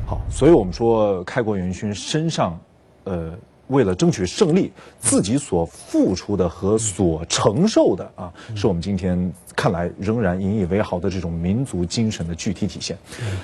[0.07, 2.59] 好，所以我们说开国元勋身上，
[3.03, 12.97] 呃，为了争取胜利，自己所付出的和所承受的啊，是我们今天看来仍然引以为豪的这种民族精神的具体体现。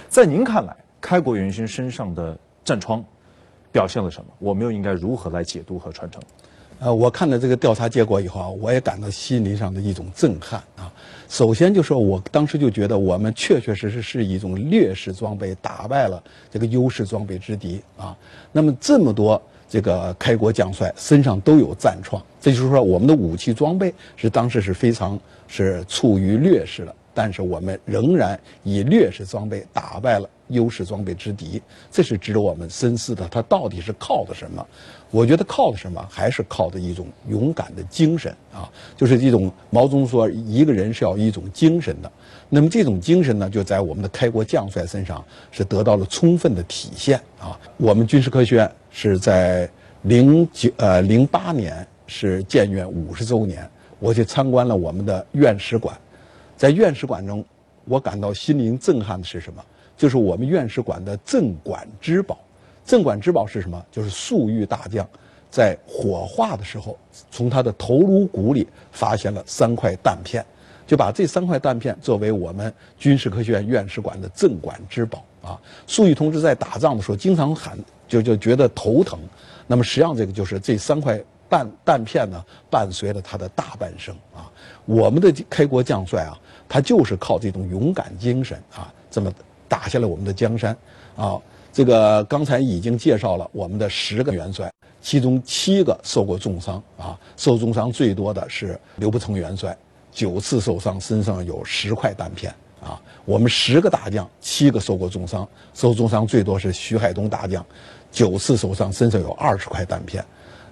[0.09, 3.05] 在您看来，开国元勋身上的战疮
[3.73, 4.31] 表现了什么？
[4.39, 6.23] 我们又应该如何来解读和传承？
[6.83, 10.93] 呃，我看了这个调查结果以后啊，我也感到心灵上的一种震撼啊。
[11.29, 18.17] 首先就说，我当时就觉得我们确确实实是一种劣势装备打败了这个优势装备之敌啊。
[18.51, 25.17] 那么这么多这个开国将帅身上都有战创，这就是说我们的武器装备是当时是非常
[25.47, 33.29] 是处于劣势的，但是我们仍然以劣势装备打败了优势装备之敌，这是值得我们深思的。
[33.29, 34.67] 它到底是靠的什么？
[35.13, 38.69] 我觉得靠的什么，还是靠的一种勇敢的精神啊！
[38.97, 42.11] 就是这种毛泽东说，一个人是要一种精神的。
[42.49, 47.61] 那么这种精神呢，就在我们的开国将帅身上是得到了充分的体现啊！
[47.77, 49.71] 我们军事科学院是在
[50.03, 55.95] 零九呃零八年是建院五十周年，我去参观了我们的院史馆，
[56.57, 57.45] 在院史馆中。
[57.85, 59.61] 我感到心灵震撼的是什么？
[59.97, 62.39] 就是我们院士馆的镇馆之宝。
[62.85, 63.85] 镇馆之宝是什么？
[63.91, 65.09] 就是粟裕大将
[65.51, 66.99] 在火化的时候，
[67.31, 70.45] 从他的头颅骨里发现了三块弹片，
[70.87, 75.61] 就把这三块弹片作为我们军事科学院院士馆的镇馆之宝啊。
[75.87, 79.19] 粟裕同志在打仗的时候经常喊，就就觉得头疼。
[79.67, 84.51] 那么实际上这个就是这三块弹弹片呢，伴随了他的大半生啊。
[84.85, 86.39] 我们的开国将帅啊。
[86.69, 89.31] 他就是靠这种勇敢精神啊，这么
[89.73, 90.77] 打下了我们的江山
[91.17, 91.41] 啊。
[91.73, 99.75] 这个刚才已经介绍了我们的十个元帅，其中七个受过重伤啊，受重伤最多的是刘伯承元帅，
[100.13, 103.01] 九次受伤，身上有十块弹片啊。
[103.25, 107.65] 我们十个大将，七个受过重伤，受重伤最多是徐海东大将，
[108.11, 110.23] 九次受伤，身上有二十块弹片。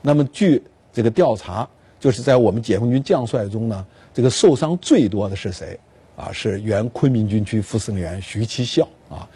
[0.02, 1.66] 那么据这个调查，
[1.98, 5.80] 就是在我们解放军将帅中呢，这个受伤最多的是谁？
[6.20, 9.26] 啊，是原昆明军区副司令员徐其孝啊。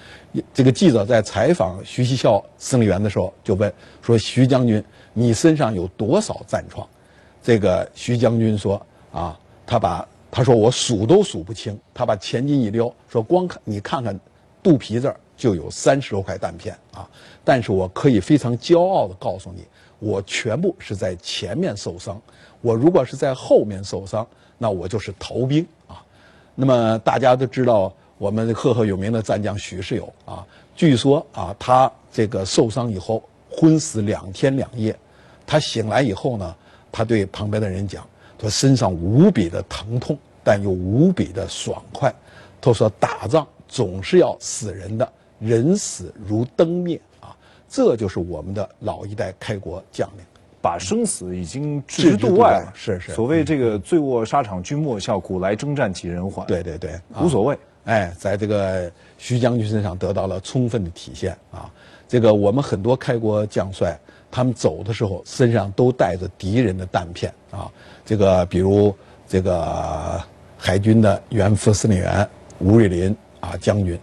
[0.53, 6.87] 这个记者在采访徐其孝司令员的时候，就问说：“徐将军，你身上有多少战创？”
[7.42, 11.79] 这个徐将军说：“啊，他把他说我数都数不清。
[11.94, 14.18] 他把前襟一撩，说光看你看看
[14.62, 17.09] 肚皮这儿就有三十多块弹片啊。
[17.42, 19.64] 但是我可以非常骄傲地告诉你，
[20.01, 22.20] 我全部是在前面受伤。
[22.61, 24.27] 我如果是在后面受伤，
[24.59, 25.66] 那我就是逃兵。”
[26.55, 34.97] 那么大家都知道，我们赫赫有名的战将许世友啊，据说啊，他这个受伤以后昏死两天两夜，
[35.45, 36.55] 他醒来以后呢，
[36.93, 38.07] 他对旁边的人讲，
[38.38, 42.14] 他身上无比的疼痛，但又无比的爽快。
[42.61, 47.37] 他说打仗总是要死人的，人死如灯灭啊，
[47.69, 50.25] 这就是我们的老一代开国将领。
[50.64, 53.12] 把生死已经置之度外了，是是。
[53.12, 56.42] 所谓这个“醉卧沙场君莫笑，古来征战几人还”。
[56.48, 57.59] 对对对，无所谓。
[57.85, 61.70] 哎，在这个徐将军身上得到了充分的体现啊。
[62.09, 63.94] 这个我们很多开国将帅，
[64.31, 67.70] 他们走的时候身上都带着敌人的弹片啊。
[68.03, 68.96] 这个比如
[69.29, 70.18] 这个
[70.57, 72.27] 海军的原副司令员
[72.59, 74.00] 吴瑞林啊将军，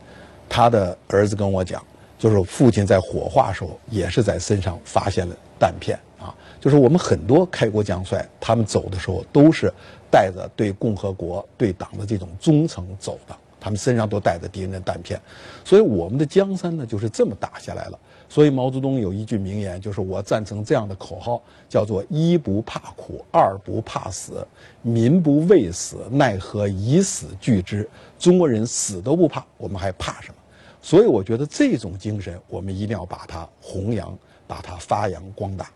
[0.47, 1.83] 他的儿子跟我讲，
[2.19, 5.99] 就是父亲在火化时候也是在身上发现了弹片。
[6.21, 9.73] 啊就是我们很多开国将帅，他们走的时候都是
[10.09, 15.19] 带着对共和国、对党的这种忠诚走的，他们身上都带着敌人的弹片，
[15.65, 17.99] 所以我们的江山呢就是这么打下来了。
[18.29, 24.47] 所以毛泽东有一句名言，就是我赞成这样的口号，叫做“一不怕苦，二不怕死，
[24.81, 27.89] 民不畏死，奈何以死惧之？
[28.17, 30.35] 中国人死都不怕，我们还怕什么？”
[30.81, 35.65] 所以我觉得这种精神，我们一定要把它弘扬，把它发扬光大。《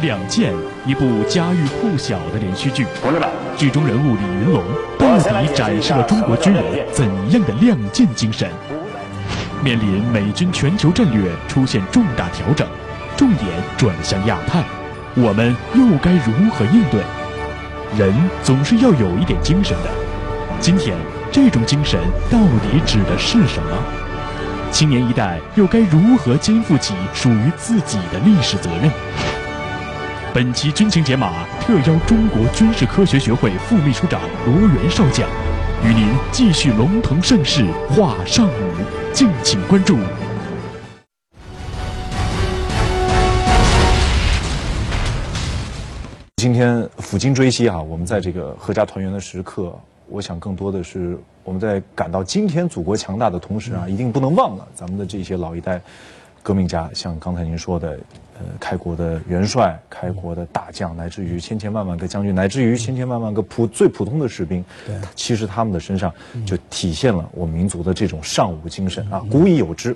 [0.00, 0.52] 亮剑》
[0.86, 2.86] 一部家喻户晓的连续剧，
[3.56, 4.64] 剧中人物李云龙
[4.98, 8.48] 到底展示了中国军人怎样的亮剑精神？
[9.62, 12.66] 面临美军全球战略出现重大调整，
[13.14, 14.64] 重点转向亚太，
[15.14, 17.02] 我们又该如何应对？
[17.98, 19.90] 人总是要有一点精神的，
[20.60, 20.96] 今天
[21.30, 24.09] 这种精神到底指的是什么？
[24.70, 28.90] 青年一代又该如何肩负起属于自己的历史责任？
[30.32, 35.28] 本期军情解码特邀中国军事科学学会副秘书长罗源少将，
[35.84, 38.52] 与您继续龙腾盛世话上午，
[39.12, 39.98] 敬请关注。
[46.36, 49.78] 今天抚今追昔啊，我们在这个阖家团圆的时刻，
[50.10, 55.80] 我想更多的是我们在感到今天祖国强大的同时啊，一定不能忘了咱们的这些老一代
[56.42, 57.98] 革命家，像刚才您说的。
[58.42, 66.10] 呃，开国的元帅、开国的大将，乃至于千千万万个将军，乃至于千千万万个普最普通的士兵，对，其实他们的身上
[66.46, 69.94] 就体现了我们民族的这种尚武精神啊，古已有之。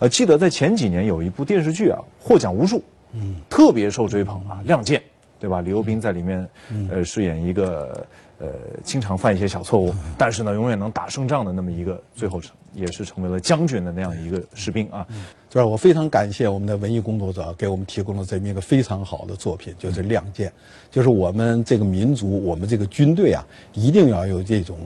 [0.00, 4.98] 呃，记得在前几年有一部电视剧啊，获奖无数，嗯，特别受追捧啊，《亮剑》，
[5.38, 5.60] 对吧？
[5.60, 6.48] 李幼斌在里面，
[6.90, 8.04] 呃，饰演一个
[8.44, 15.06] 呃，经常犯一些小错误，但是呢，永远能打胜仗的那么一个，最后成也是成为了将军的那样一个士兵啊。
[15.48, 20.50] 就是我非常感谢我们的文艺工作者给我们提供了这么一个非常好的作品，就是《亮剑》，
[20.90, 24.76] 就是我们这个民族，我们这个军队啊，一定要有这种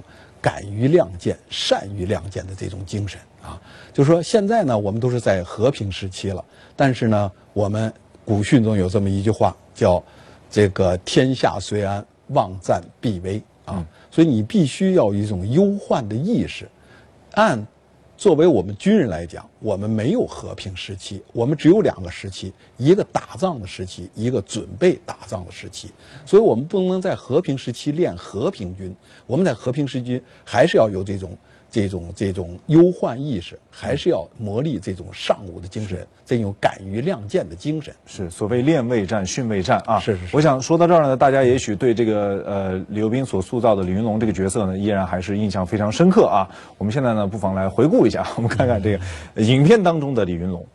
[0.41, 3.61] 敢于亮剑、善于亮剑的这种精神啊。
[3.93, 6.45] 就是说现在呢，我们都是在和平时期了，
[6.77, 7.93] 但是呢，我们
[8.25, 10.03] 古训中有这么一句话，叫
[10.51, 13.87] “这个天下虽安，望战必危”啊。
[14.11, 16.69] 所以你必须要有一种忧患的意识，
[17.33, 17.67] 按。
[18.17, 25.93] 作为我们军人来讲，我们没有和平时期，我们只有两个时期：一个打仗的时期，一个准备打仗的时期。
[26.27, 28.93] 所以，我们不能在和平时期练和平军，
[29.25, 31.31] 我们在和平时期还是要有这种。
[31.79, 37.95] 这种这种忧患意识，还是要磨砺这种尚武的精神，这种敢于亮剑的精神。
[38.05, 40.01] 是所谓练未战，训未战啊。
[40.01, 40.37] 是是是。
[40.37, 46.49] 我想说到这儿呢，大家也许对这个呃李幼斌所塑造的李云龙这个角色呢，依然还是印象非常深刻啊。
[46.79, 50.67] 我们现在呢，不妨来回顾一下，我们看看这个影片当中的李云龙。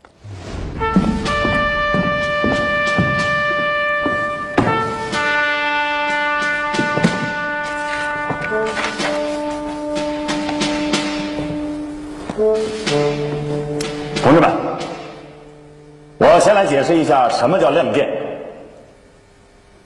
[16.84, 18.10] 解释一下什么叫亮剑。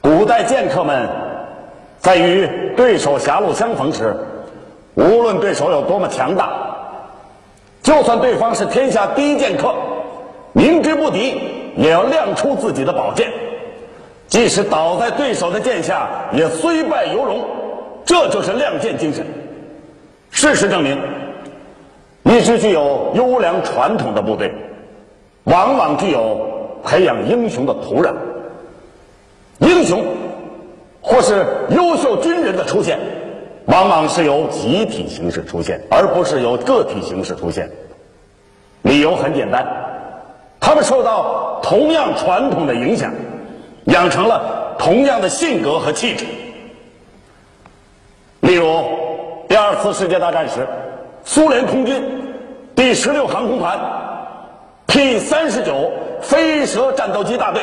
[0.02, 1.08] 古代剑客们
[2.00, 4.16] 在与对手狭路相逢时，
[4.96, 6.50] 无论对手有多么强大，
[7.84, 9.76] 就算对方是天下第一剑客，
[10.54, 11.40] 明知不敌，
[11.78, 13.32] 也要亮出自己的宝剑，
[14.26, 17.46] 即使倒在对手的剑下，也虽败犹荣。
[18.06, 19.24] 这就是亮剑精神。
[20.32, 21.00] 事实证明。
[22.24, 24.52] 一支具有优良传统的部队，
[25.44, 28.14] 往往具有培养英雄的土壤。
[29.60, 30.04] 英雄
[31.02, 33.00] 或是优秀军人的出现，
[33.66, 37.70] 往往是由集体形式出现，而不是由个体形式出现。
[38.84, 39.66] 理由很简单，
[40.60, 43.14] 他们受到同样传统的影响，
[43.86, 46.26] 养成了同样的性格和气质。
[48.42, 48.84] 例如，
[49.48, 50.68] 第二次世界大战时。
[51.30, 52.02] 苏联空军
[52.74, 53.78] 第十六航空团
[54.86, 55.92] P 三十九
[56.22, 57.62] 飞蛇战斗机大队，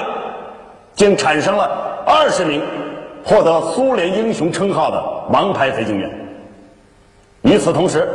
[0.95, 2.63] 竟产生了二十名
[3.25, 6.11] 获得苏联英雄称号的王牌飞行员。
[7.43, 8.09] 与此同时，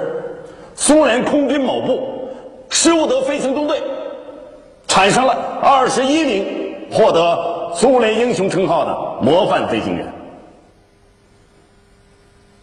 [0.76, 2.30] 苏联空军某部
[2.70, 3.82] 修德飞行中队
[4.88, 10.06] 产生了二十一名获得苏联英雄称号的模范飞行员。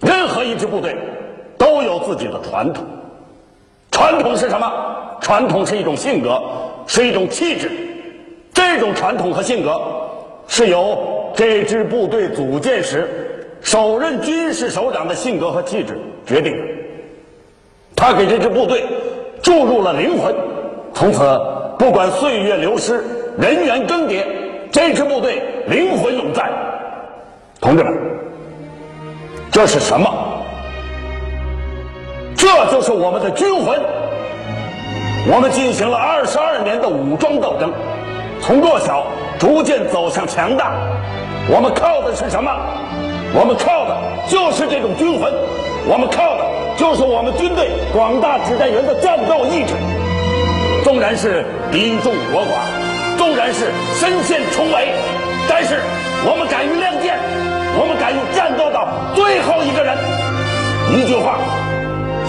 [0.00, 0.96] 任何一支部队。
[1.58, 2.84] 都有自己的传统，
[3.90, 4.70] 传统是什么？
[5.20, 6.40] 传统是一种性格，
[6.86, 7.70] 是一种气质。
[8.52, 9.80] 这种传统和性格
[10.48, 16.64] 是由这支部队组建时首任军事首长的性格和气质决定的。
[17.94, 18.84] 他给这支部队
[19.42, 20.34] 注入了灵魂，
[20.94, 21.18] 从此
[21.78, 23.04] 不管岁月流失、
[23.38, 24.24] 人员更迭，
[24.70, 26.50] 这支部队灵魂永在。
[27.60, 27.94] 同志们，
[29.50, 30.12] 这是什么？
[32.36, 33.80] 这就是我们的军魂。
[35.28, 37.72] 我们进行了二十二年的武装斗争，
[38.40, 39.04] 从弱小
[39.40, 40.70] 逐渐走向强大。
[41.50, 42.48] 我们靠的是什么？
[43.34, 43.96] 我们靠的
[44.28, 45.32] 就是这种军魂。
[45.88, 46.46] 我们靠的
[46.76, 49.74] 就是我们军队广大指战员的战斗意志。
[50.84, 54.94] 纵然是兵众我寡，纵然是身陷重围，
[55.50, 55.82] 但是
[56.22, 57.18] 我们敢于亮剑，
[57.74, 59.98] 我们敢于战斗到最后一个人。
[60.94, 61.34] 一句话。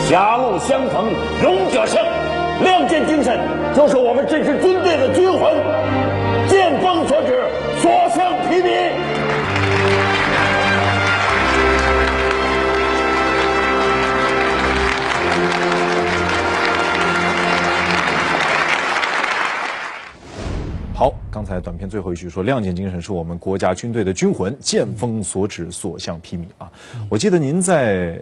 [0.09, 1.11] 狭路相逢
[1.43, 2.01] 勇者胜，
[2.63, 3.39] 亮剑精神
[3.75, 5.53] 就是我们这支军队的军魂。
[6.47, 7.43] 剑锋所指，
[7.81, 8.91] 所向披靡。
[20.95, 26.71] 好，刚才短片最后一句说，亮剑精神是我们国家军队的军魂，剑锋所指，所向披靡啊！
[27.09, 28.19] 我记得您在。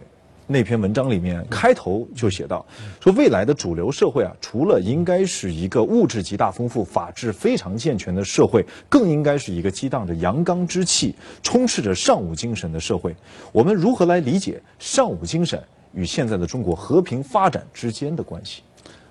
[0.47, 2.63] 那篇文章里面开头就写到，
[3.01, 13.15] 说未来的主流社会啊，除了应该是一个物质极大丰富、法治非常健全的社会，更应该是一个激荡着阳刚之气、充斥着尚武精神的社会。
[13.51, 15.59] 我们如何来理解尚武精神
[15.93, 18.61] 与现在的中国和平发展之间的关系？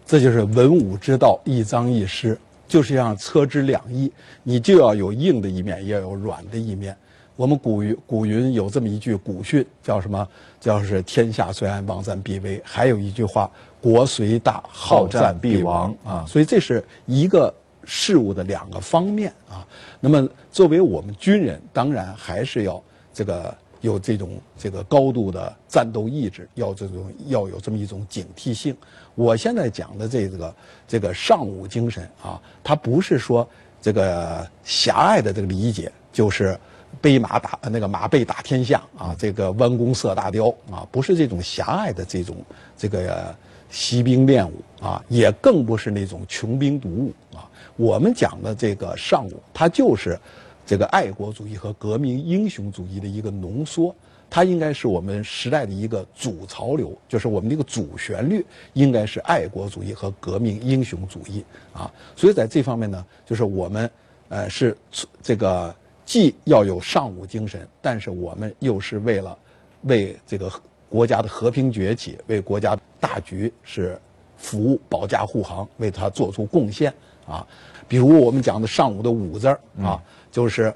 [0.06, 2.36] 这就是文武之道，一张一弛，
[2.68, 4.12] 就是要车之两翼，
[4.42, 6.96] 你就要有硬的一面，也要有软的一面。
[7.36, 10.26] 我们古云古云有这么一句古训，叫什么？
[10.60, 12.62] 叫是天下虽安，亡战必危。
[12.64, 13.50] 还有一句话，
[13.82, 16.24] 国虽大，好战必亡啊。
[16.28, 17.52] 所以这是一个
[17.84, 19.66] 事物的两个方面啊。
[19.98, 22.80] 那么作为我们军人，当然还是要
[23.12, 28.76] 这个有这种这个高度的战斗意志，要这种要有这么一种警惕性。
[29.16, 30.54] 我现在讲的这个
[30.86, 33.46] 这个尚武精神啊，它不是说
[33.82, 36.56] 这个狭隘的这个理解，就是。
[37.04, 42.34] 背马打那个马背打天下啊，这个弯弓射大雕啊，不是这种狭隘的这种
[42.78, 43.36] 这个
[43.68, 47.46] 习兵练武啊，也更不是那种穷兵黩武啊。
[47.76, 50.18] 我们讲的这个尚武，它就是
[50.64, 53.94] 这个爱国主义和革命英雄主义的一个浓缩。
[54.30, 58.42] 它应该是我们时代的一个主潮流，就是我们的一个主旋律，
[58.72, 61.44] 应该是爱国主义和革命英雄主义
[61.74, 61.92] 啊。
[62.16, 63.90] 所以在这方面呢，就是我们
[64.30, 64.74] 呃是
[65.22, 65.72] 这个
[66.04, 69.36] 既要有尚武精神，但是我们又是为了
[69.82, 70.50] 为这个
[70.88, 74.00] 国家的和平崛起、为国家大局是
[74.36, 76.92] 服务、保驾护航，为他做出贡献
[77.26, 77.46] 啊。
[77.88, 80.74] 比如我们讲的尚武的武字儿啊，就是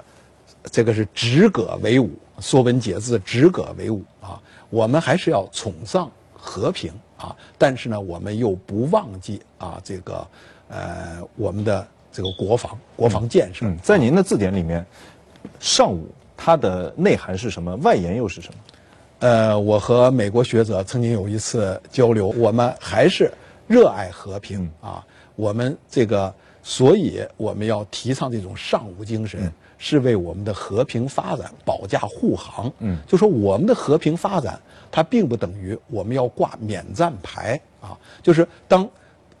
[0.71, 2.09] 这个是止戈为武。
[2.41, 10.25] 《说文解字》“止戈为武”啊，我们还是要崇尚和平啊，但是呢，我们又不忘记啊，这个
[10.69, 13.69] 呃，我们的这个国防、国防建设。
[13.83, 14.85] 在您的字典里面
[15.59, 17.75] ，“尚武”它的内涵是什么？
[17.77, 18.59] 外延又是什么？
[19.19, 23.31] 呃，我和美国学者曾经有一次交流，我们还是
[23.67, 25.05] 热爱和平啊，
[25.35, 26.33] 我们这个，
[26.63, 29.51] 所以我们要提倡这种尚武精神。
[29.81, 32.69] 是为我们的和平发展保驾护航。
[32.79, 34.59] 嗯，就说我们的和平发展，
[34.91, 37.97] 它并不等于我们要挂免战牌啊。
[38.21, 38.85] 就是当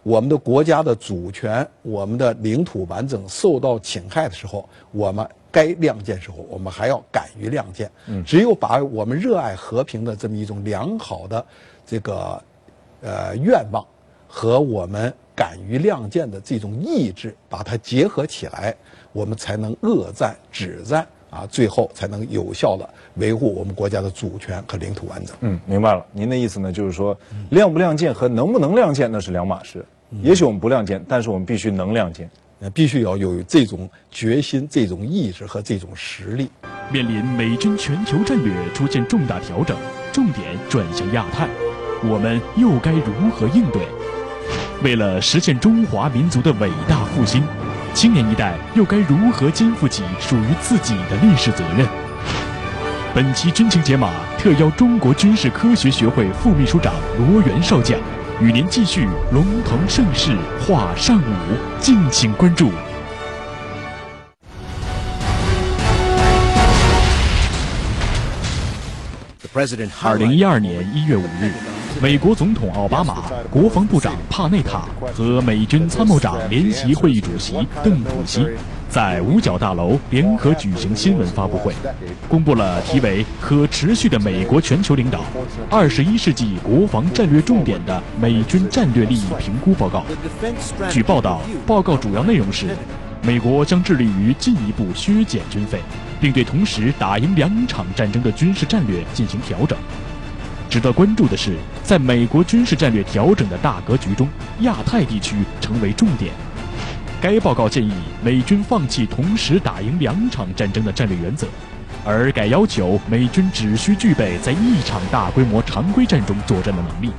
[0.01, 7.89] 我们的国家的主权、我们的领土完整受到侵害的时候，我们该亮剑时候，我们还要敢于亮剑。
[8.07, 11.45] 嗯，只有把我们热爱和平的这么一种良好的
[11.85, 12.41] 这个
[13.01, 13.85] 呃愿望
[14.27, 18.75] 和我们敢于亮剑的这种意志，把它结合起来。
[19.11, 25.35] 我们才能恶战止战啊，最后才能有效的维护我们国家的主权和领土完整。
[25.41, 26.05] 嗯，明白了。
[26.11, 27.17] 您的意思呢，就是说，
[27.49, 29.83] 亮不亮剑和能不能亮剑那是两码事。
[30.21, 32.29] 也许我们不亮剑，但是我们必须能亮剑，
[32.59, 36.49] 那必须要有这种决心、这种意志和这种实力。
[36.91, 39.77] 面临美军全球战略出现重大调整，
[40.11, 41.47] 重点转向亚太，
[42.03, 43.87] 我们又该如何应对？
[44.83, 47.43] 为了实现中华民族的伟大复兴。
[47.91, 51.87] 青年一代又该如何肩负起属于自己的历史责任？
[53.15, 57.99] 本期军情解码特邀中国军事科学学会副秘书长罗源少将，
[58.41, 60.33] 与您继续龙腾盛世
[60.65, 61.33] 话上午，
[61.81, 62.71] 敬请关注。
[70.01, 71.51] 二零一二年一月五日。
[72.01, 74.83] 美国总统奥巴马、国防部长帕内塔
[75.13, 78.47] 和美军参谋长联席会议主席邓普西
[78.89, 81.71] 在五角大楼联合举行新闻发布会，
[82.27, 85.23] 公布了题为《可持续的美国全球领导：
[85.69, 90.03] 二十一世纪国防战略重点》的美军战略利益评估报告。
[90.89, 92.75] 据报道，报告主要内容是，
[93.21, 95.79] 美国将致力于进一步削减军费，
[96.19, 99.77] 并对同时打赢两场战争的军事战略进行调整。
[100.67, 104.27] 值得关注的是，在美国军事战略调整的大格局中，
[104.61, 106.31] 亚太地区成为重点。
[107.21, 107.91] 该报告建议
[108.23, 111.45] 美军放弃同时打赢两场战争的战略原则，
[112.05, 117.11] 而改要求美军只需具备在一场大规模常规战中作战的能力，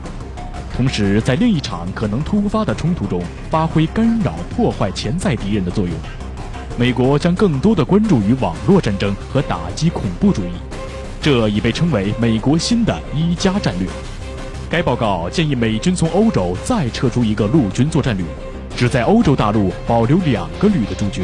[0.74, 5.94] 同时在另一场可能突发的冲突中发挥干扰、破坏潜在敌人的作用。
[6.78, 10.52] 美国将更多的关注于网络战争和打击恐怖主义。
[11.20, 13.86] 这已被称为美国新的一加战略。
[14.70, 18.24] 该报告建议美军从欧洲再撤出一个陆军作战旅，
[18.80, 21.22] 只在欧洲大陆保留两个旅的驻军。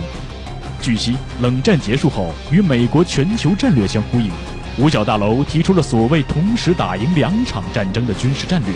[0.82, 4.30] 据悉，冷战结束后，与美国全球战略相呼应，
[4.76, 8.74] 五角大楼提出了所谓同时打赢两场战争的军事战略。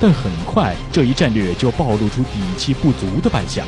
[0.00, 3.66] 但很快，这一战略就暴露出底气不足的败相。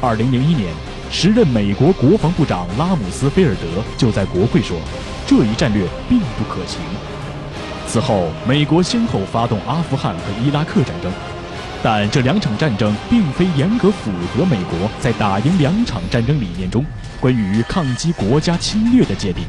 [0.00, 0.74] 二零零一年，
[1.12, 4.76] 时任美国国防部长拉姆斯菲尔德就在国会说。
[5.24, 6.80] 这一战略并不可行。
[7.86, 11.12] 此后，美国先后发动阿富汗和伊拉克战争，
[11.82, 16.84] 但这两场战争并非严格符合美国在打赢两场战争理念中
[17.20, 19.44] 关于抗击国家侵略的界定。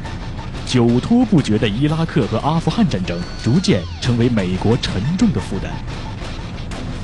[0.66, 5.70] 久拖不决的伊拉克和阿富汗战争逐渐成为美国沉重的负担。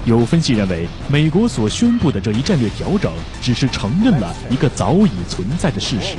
[0.07, 3.13] 有分析认为，美国所宣布的这一战略调整，
[3.43, 6.17] 只是承认了一个早已存在的事实。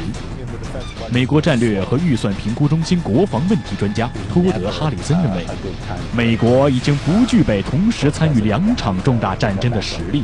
[1.11, 5.45] 美国战略和预算评估中心国防问题专家托德·哈里森认为，
[6.15, 10.23] 美国已经不具备同时参与两场重大战争的实力。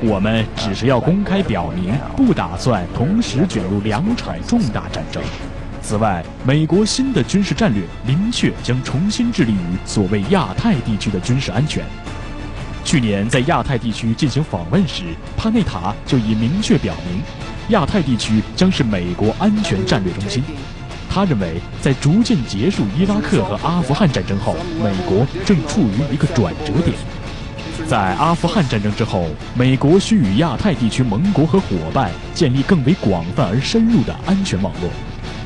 [0.00, 5.22] 我们只是要公开表明，不打算同时卷入两场重大战争。
[5.82, 11.84] 此外，美国新的军事战略明确将重新致力于所谓亚太地区的军事安全。
[12.84, 15.04] 去年在亚太地区进行访问时，
[15.36, 17.22] 帕内塔就已明确表明。
[17.68, 20.42] 亚太地区将是美国安全战略中心。
[21.08, 26.96] 他认为，在逐渐结束伊拉克和阿富汗战争后，美国正处于一个转折点。
[27.88, 34.90] 在阿富汗战争之后，美国需与亚太地区盟国和伙伴建立更为广泛而深入的安全网络。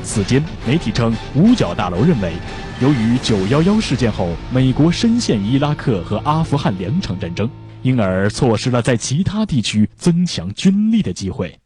[0.03, 2.33] 此间，媒体称，五角大楼认为，
[2.81, 7.49] 由于911事件后美国深陷伊拉克和阿富汗两场战争，
[7.81, 11.60] 因而错失了在其他地区增强军力的机会。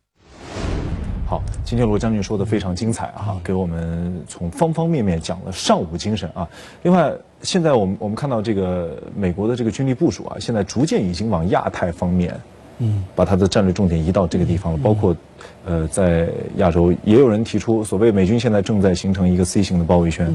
[1.27, 6.47] 好，今天罗将军说的非常精彩啊，给我们从方方面面讲了尚武精神啊。
[6.83, 7.11] 另外，
[7.41, 12.39] 现在我们我们看到这个美国的这个军力部署啊，现在逐渐已经往亚太方面，
[12.77, 14.79] 嗯，把它的战略重点移到这个地方了。
[14.83, 15.17] 包括，
[15.65, 20.31] 呃，在亚洲也有人提出，所谓美军现在正在形成一个 C 型的包围圈。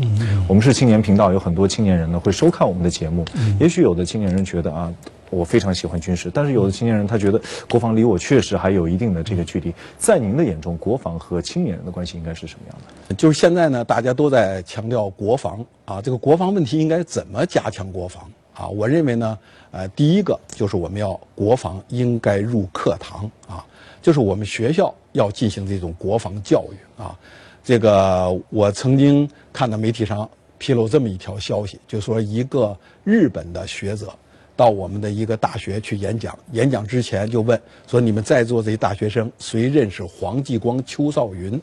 [0.49, 3.25] 我们是青年频道，有很多青年人呢会收看我们的节目。
[3.61, 4.93] 也许有的青年人觉得啊。
[5.31, 9.73] 我非常喜欢军事，但是有的青年人他觉得国防离我确实还有一定的这个距离。
[9.97, 12.77] 在您的眼中，国防和青年人的关系应该是什么样
[13.09, 13.15] 的？
[13.15, 18.67] 就是现在呢，大家都在强调国防啊，这个国防问题应该怎么加强国防啊？
[18.67, 19.39] 我认为呢，
[19.71, 23.65] 呃，第一个就是我们要国防应该入课堂啊，
[24.03, 27.17] 就是我们学校要进行这种国防教育啊。
[27.63, 30.29] 这个我曾经看到媒体上
[30.59, 34.13] 披露这么一条消息，就说一个日本的学者。
[34.61, 41.59] 到我们的一个大学去演讲，演讲之前就问说：“你们在座这些大学生，谁认识黄继光、邱少云？”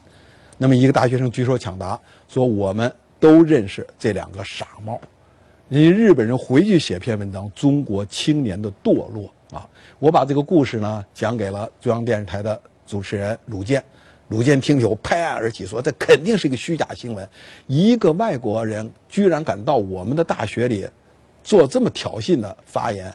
[0.57, 4.99] 那么一个大学生举手抢答说：“我们都认识这两个傻帽。”
[5.69, 9.69] 你日本人回去写篇文章，《中国青年的堕落》啊！
[9.99, 13.83] 我把这个故事呢讲给了中央电视台的主持人鲁健，
[14.29, 17.29] 鲁健听后拍案而起说：“这肯定是一个虚假新闻，
[17.67, 20.87] 一个外国人居然敢到我们的大学里。”
[21.47, 23.09] 做这么挑衅的发言，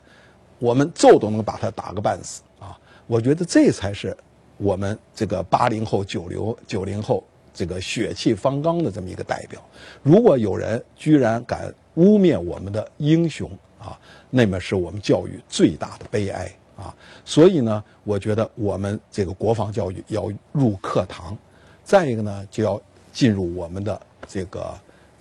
[0.58, 2.78] 我们揍都能把他打个半死啊！
[3.06, 4.16] 我觉得这才是
[4.56, 7.22] 我们这个八零后、九零九零后
[7.52, 9.60] 这个血气方刚的这么一个代表。
[10.02, 16.94] 如果有人居然敢污蔑我们的英雄啊，那么是我们教育最大的悲哀啊！
[17.26, 21.36] 所以呢，我觉得我们这个国防教育要入课堂，
[21.84, 22.80] 再一个呢，就要
[23.12, 24.74] 进入我们的这个。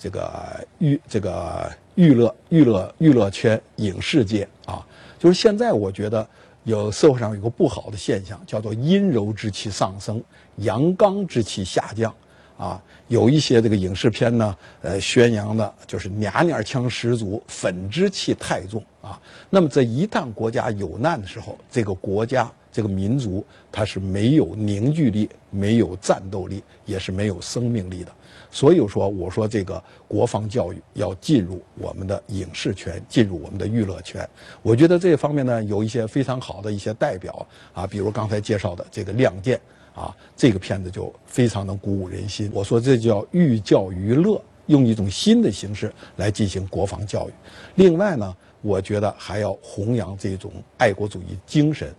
[0.03, 1.71] 这个娱这个
[2.01, 4.83] 娱乐娱乐娱乐圈影视界啊，
[5.19, 6.27] 就是现在我觉得
[6.63, 10.19] 有社会上有个不好的现象，叫做阴柔之气上升，
[10.55, 12.11] 阳刚之气下降
[12.57, 12.81] 啊。
[13.07, 19.21] 有一些这个影视片呢，呃，宣扬的就是娘娘腔十足，粉之气太重啊。
[19.51, 28.11] 那么这一旦国家有难的时候，这个国家这个民族它是没有凝聚力、没有战斗力，也是没有生命力的。
[28.53, 34.27] 所以说，我说这个国防教育要进入我们的影视圈，进入我们的娱乐圈。
[34.61, 39.59] 我觉得这方面呢，有一些非常好的一些代表啊，比如刚才介绍的这个《亮剑》
[39.99, 42.51] 啊，这个片子就非常能鼓舞人心。
[42.53, 47.31] 我说这叫寓教于乐，用一种新的形式来进行国防教育。
[47.75, 51.89] 另外呢，我觉得还要弘扬这种爱国主义精神。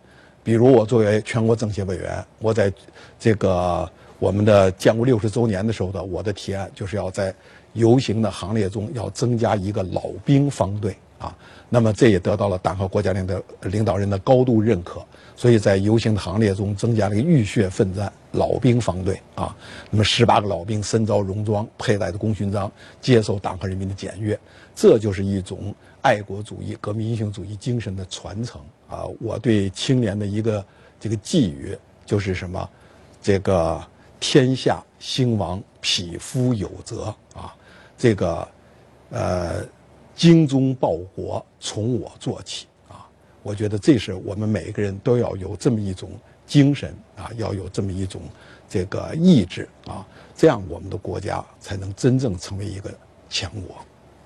[0.44, 2.70] 比如我作为全国政协委员，我在
[3.18, 3.90] 这个。
[4.22, 7.34] 我们的建国六十周年的时候的我的提案就是要在
[7.72, 11.36] 游行的行列中要增加一个老兵方队啊，
[11.68, 15.04] 那么这也得到了党和国家领导领导人的高度认可，
[15.34, 19.56] 所以在游行的行列中增加了一个浴血奋战老兵方队啊，
[19.90, 22.70] 那么十八个老兵身着戎装，佩戴着功勋章，
[23.00, 24.38] 接受党和人民的检阅，
[24.72, 29.02] 这就是一种爱国主义、革命英雄主义精神的传承啊！
[29.20, 30.64] 我对青年的一个
[31.00, 32.70] 这个寄语就是什么，
[33.20, 33.82] 这个。
[34.22, 37.52] 天下兴亡，匹夫有责啊！
[37.98, 38.48] 这个，
[39.10, 39.66] 呃，
[40.14, 43.04] 精忠报国，从我做起啊！
[43.42, 46.08] 我觉得这是我们每个人都要有这么一种
[46.46, 48.22] 精神啊，要有这么一种
[48.68, 50.06] 这个意志啊，
[50.36, 52.94] 这样我们的国家才能真正成为一个
[53.28, 53.74] 强国。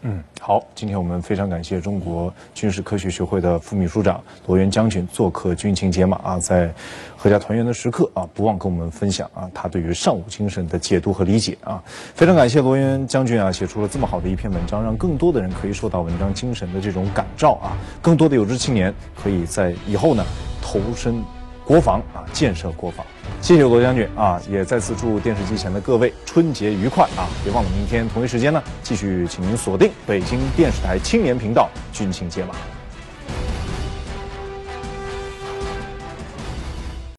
[0.02, 6.72] 嗯，好，今天我们非常感谢中国军事科学学会的副秘书长罗源将军做客军情解码啊，在
[7.20, 11.82] 阖家团圆的时刻啊，不忘跟我们分享啊他对于尚武精神的解读和理解啊，
[12.14, 20.24] 非常感谢罗源将军啊，写出了这么好的一篇文章，让更多的人可以受到文章精神的这种感召啊，更多的有志青年可以在以后呢
[20.62, 21.20] 投身
[21.64, 23.04] 国防啊，建设国防。
[23.40, 24.40] 谢谢罗将军啊！
[24.50, 27.28] 也再次祝电视机前的各位春节愉快啊！
[27.44, 32.54] 别忘了明天同一时间呢，继续请您锁定北京电视台青年频道《军情解码》。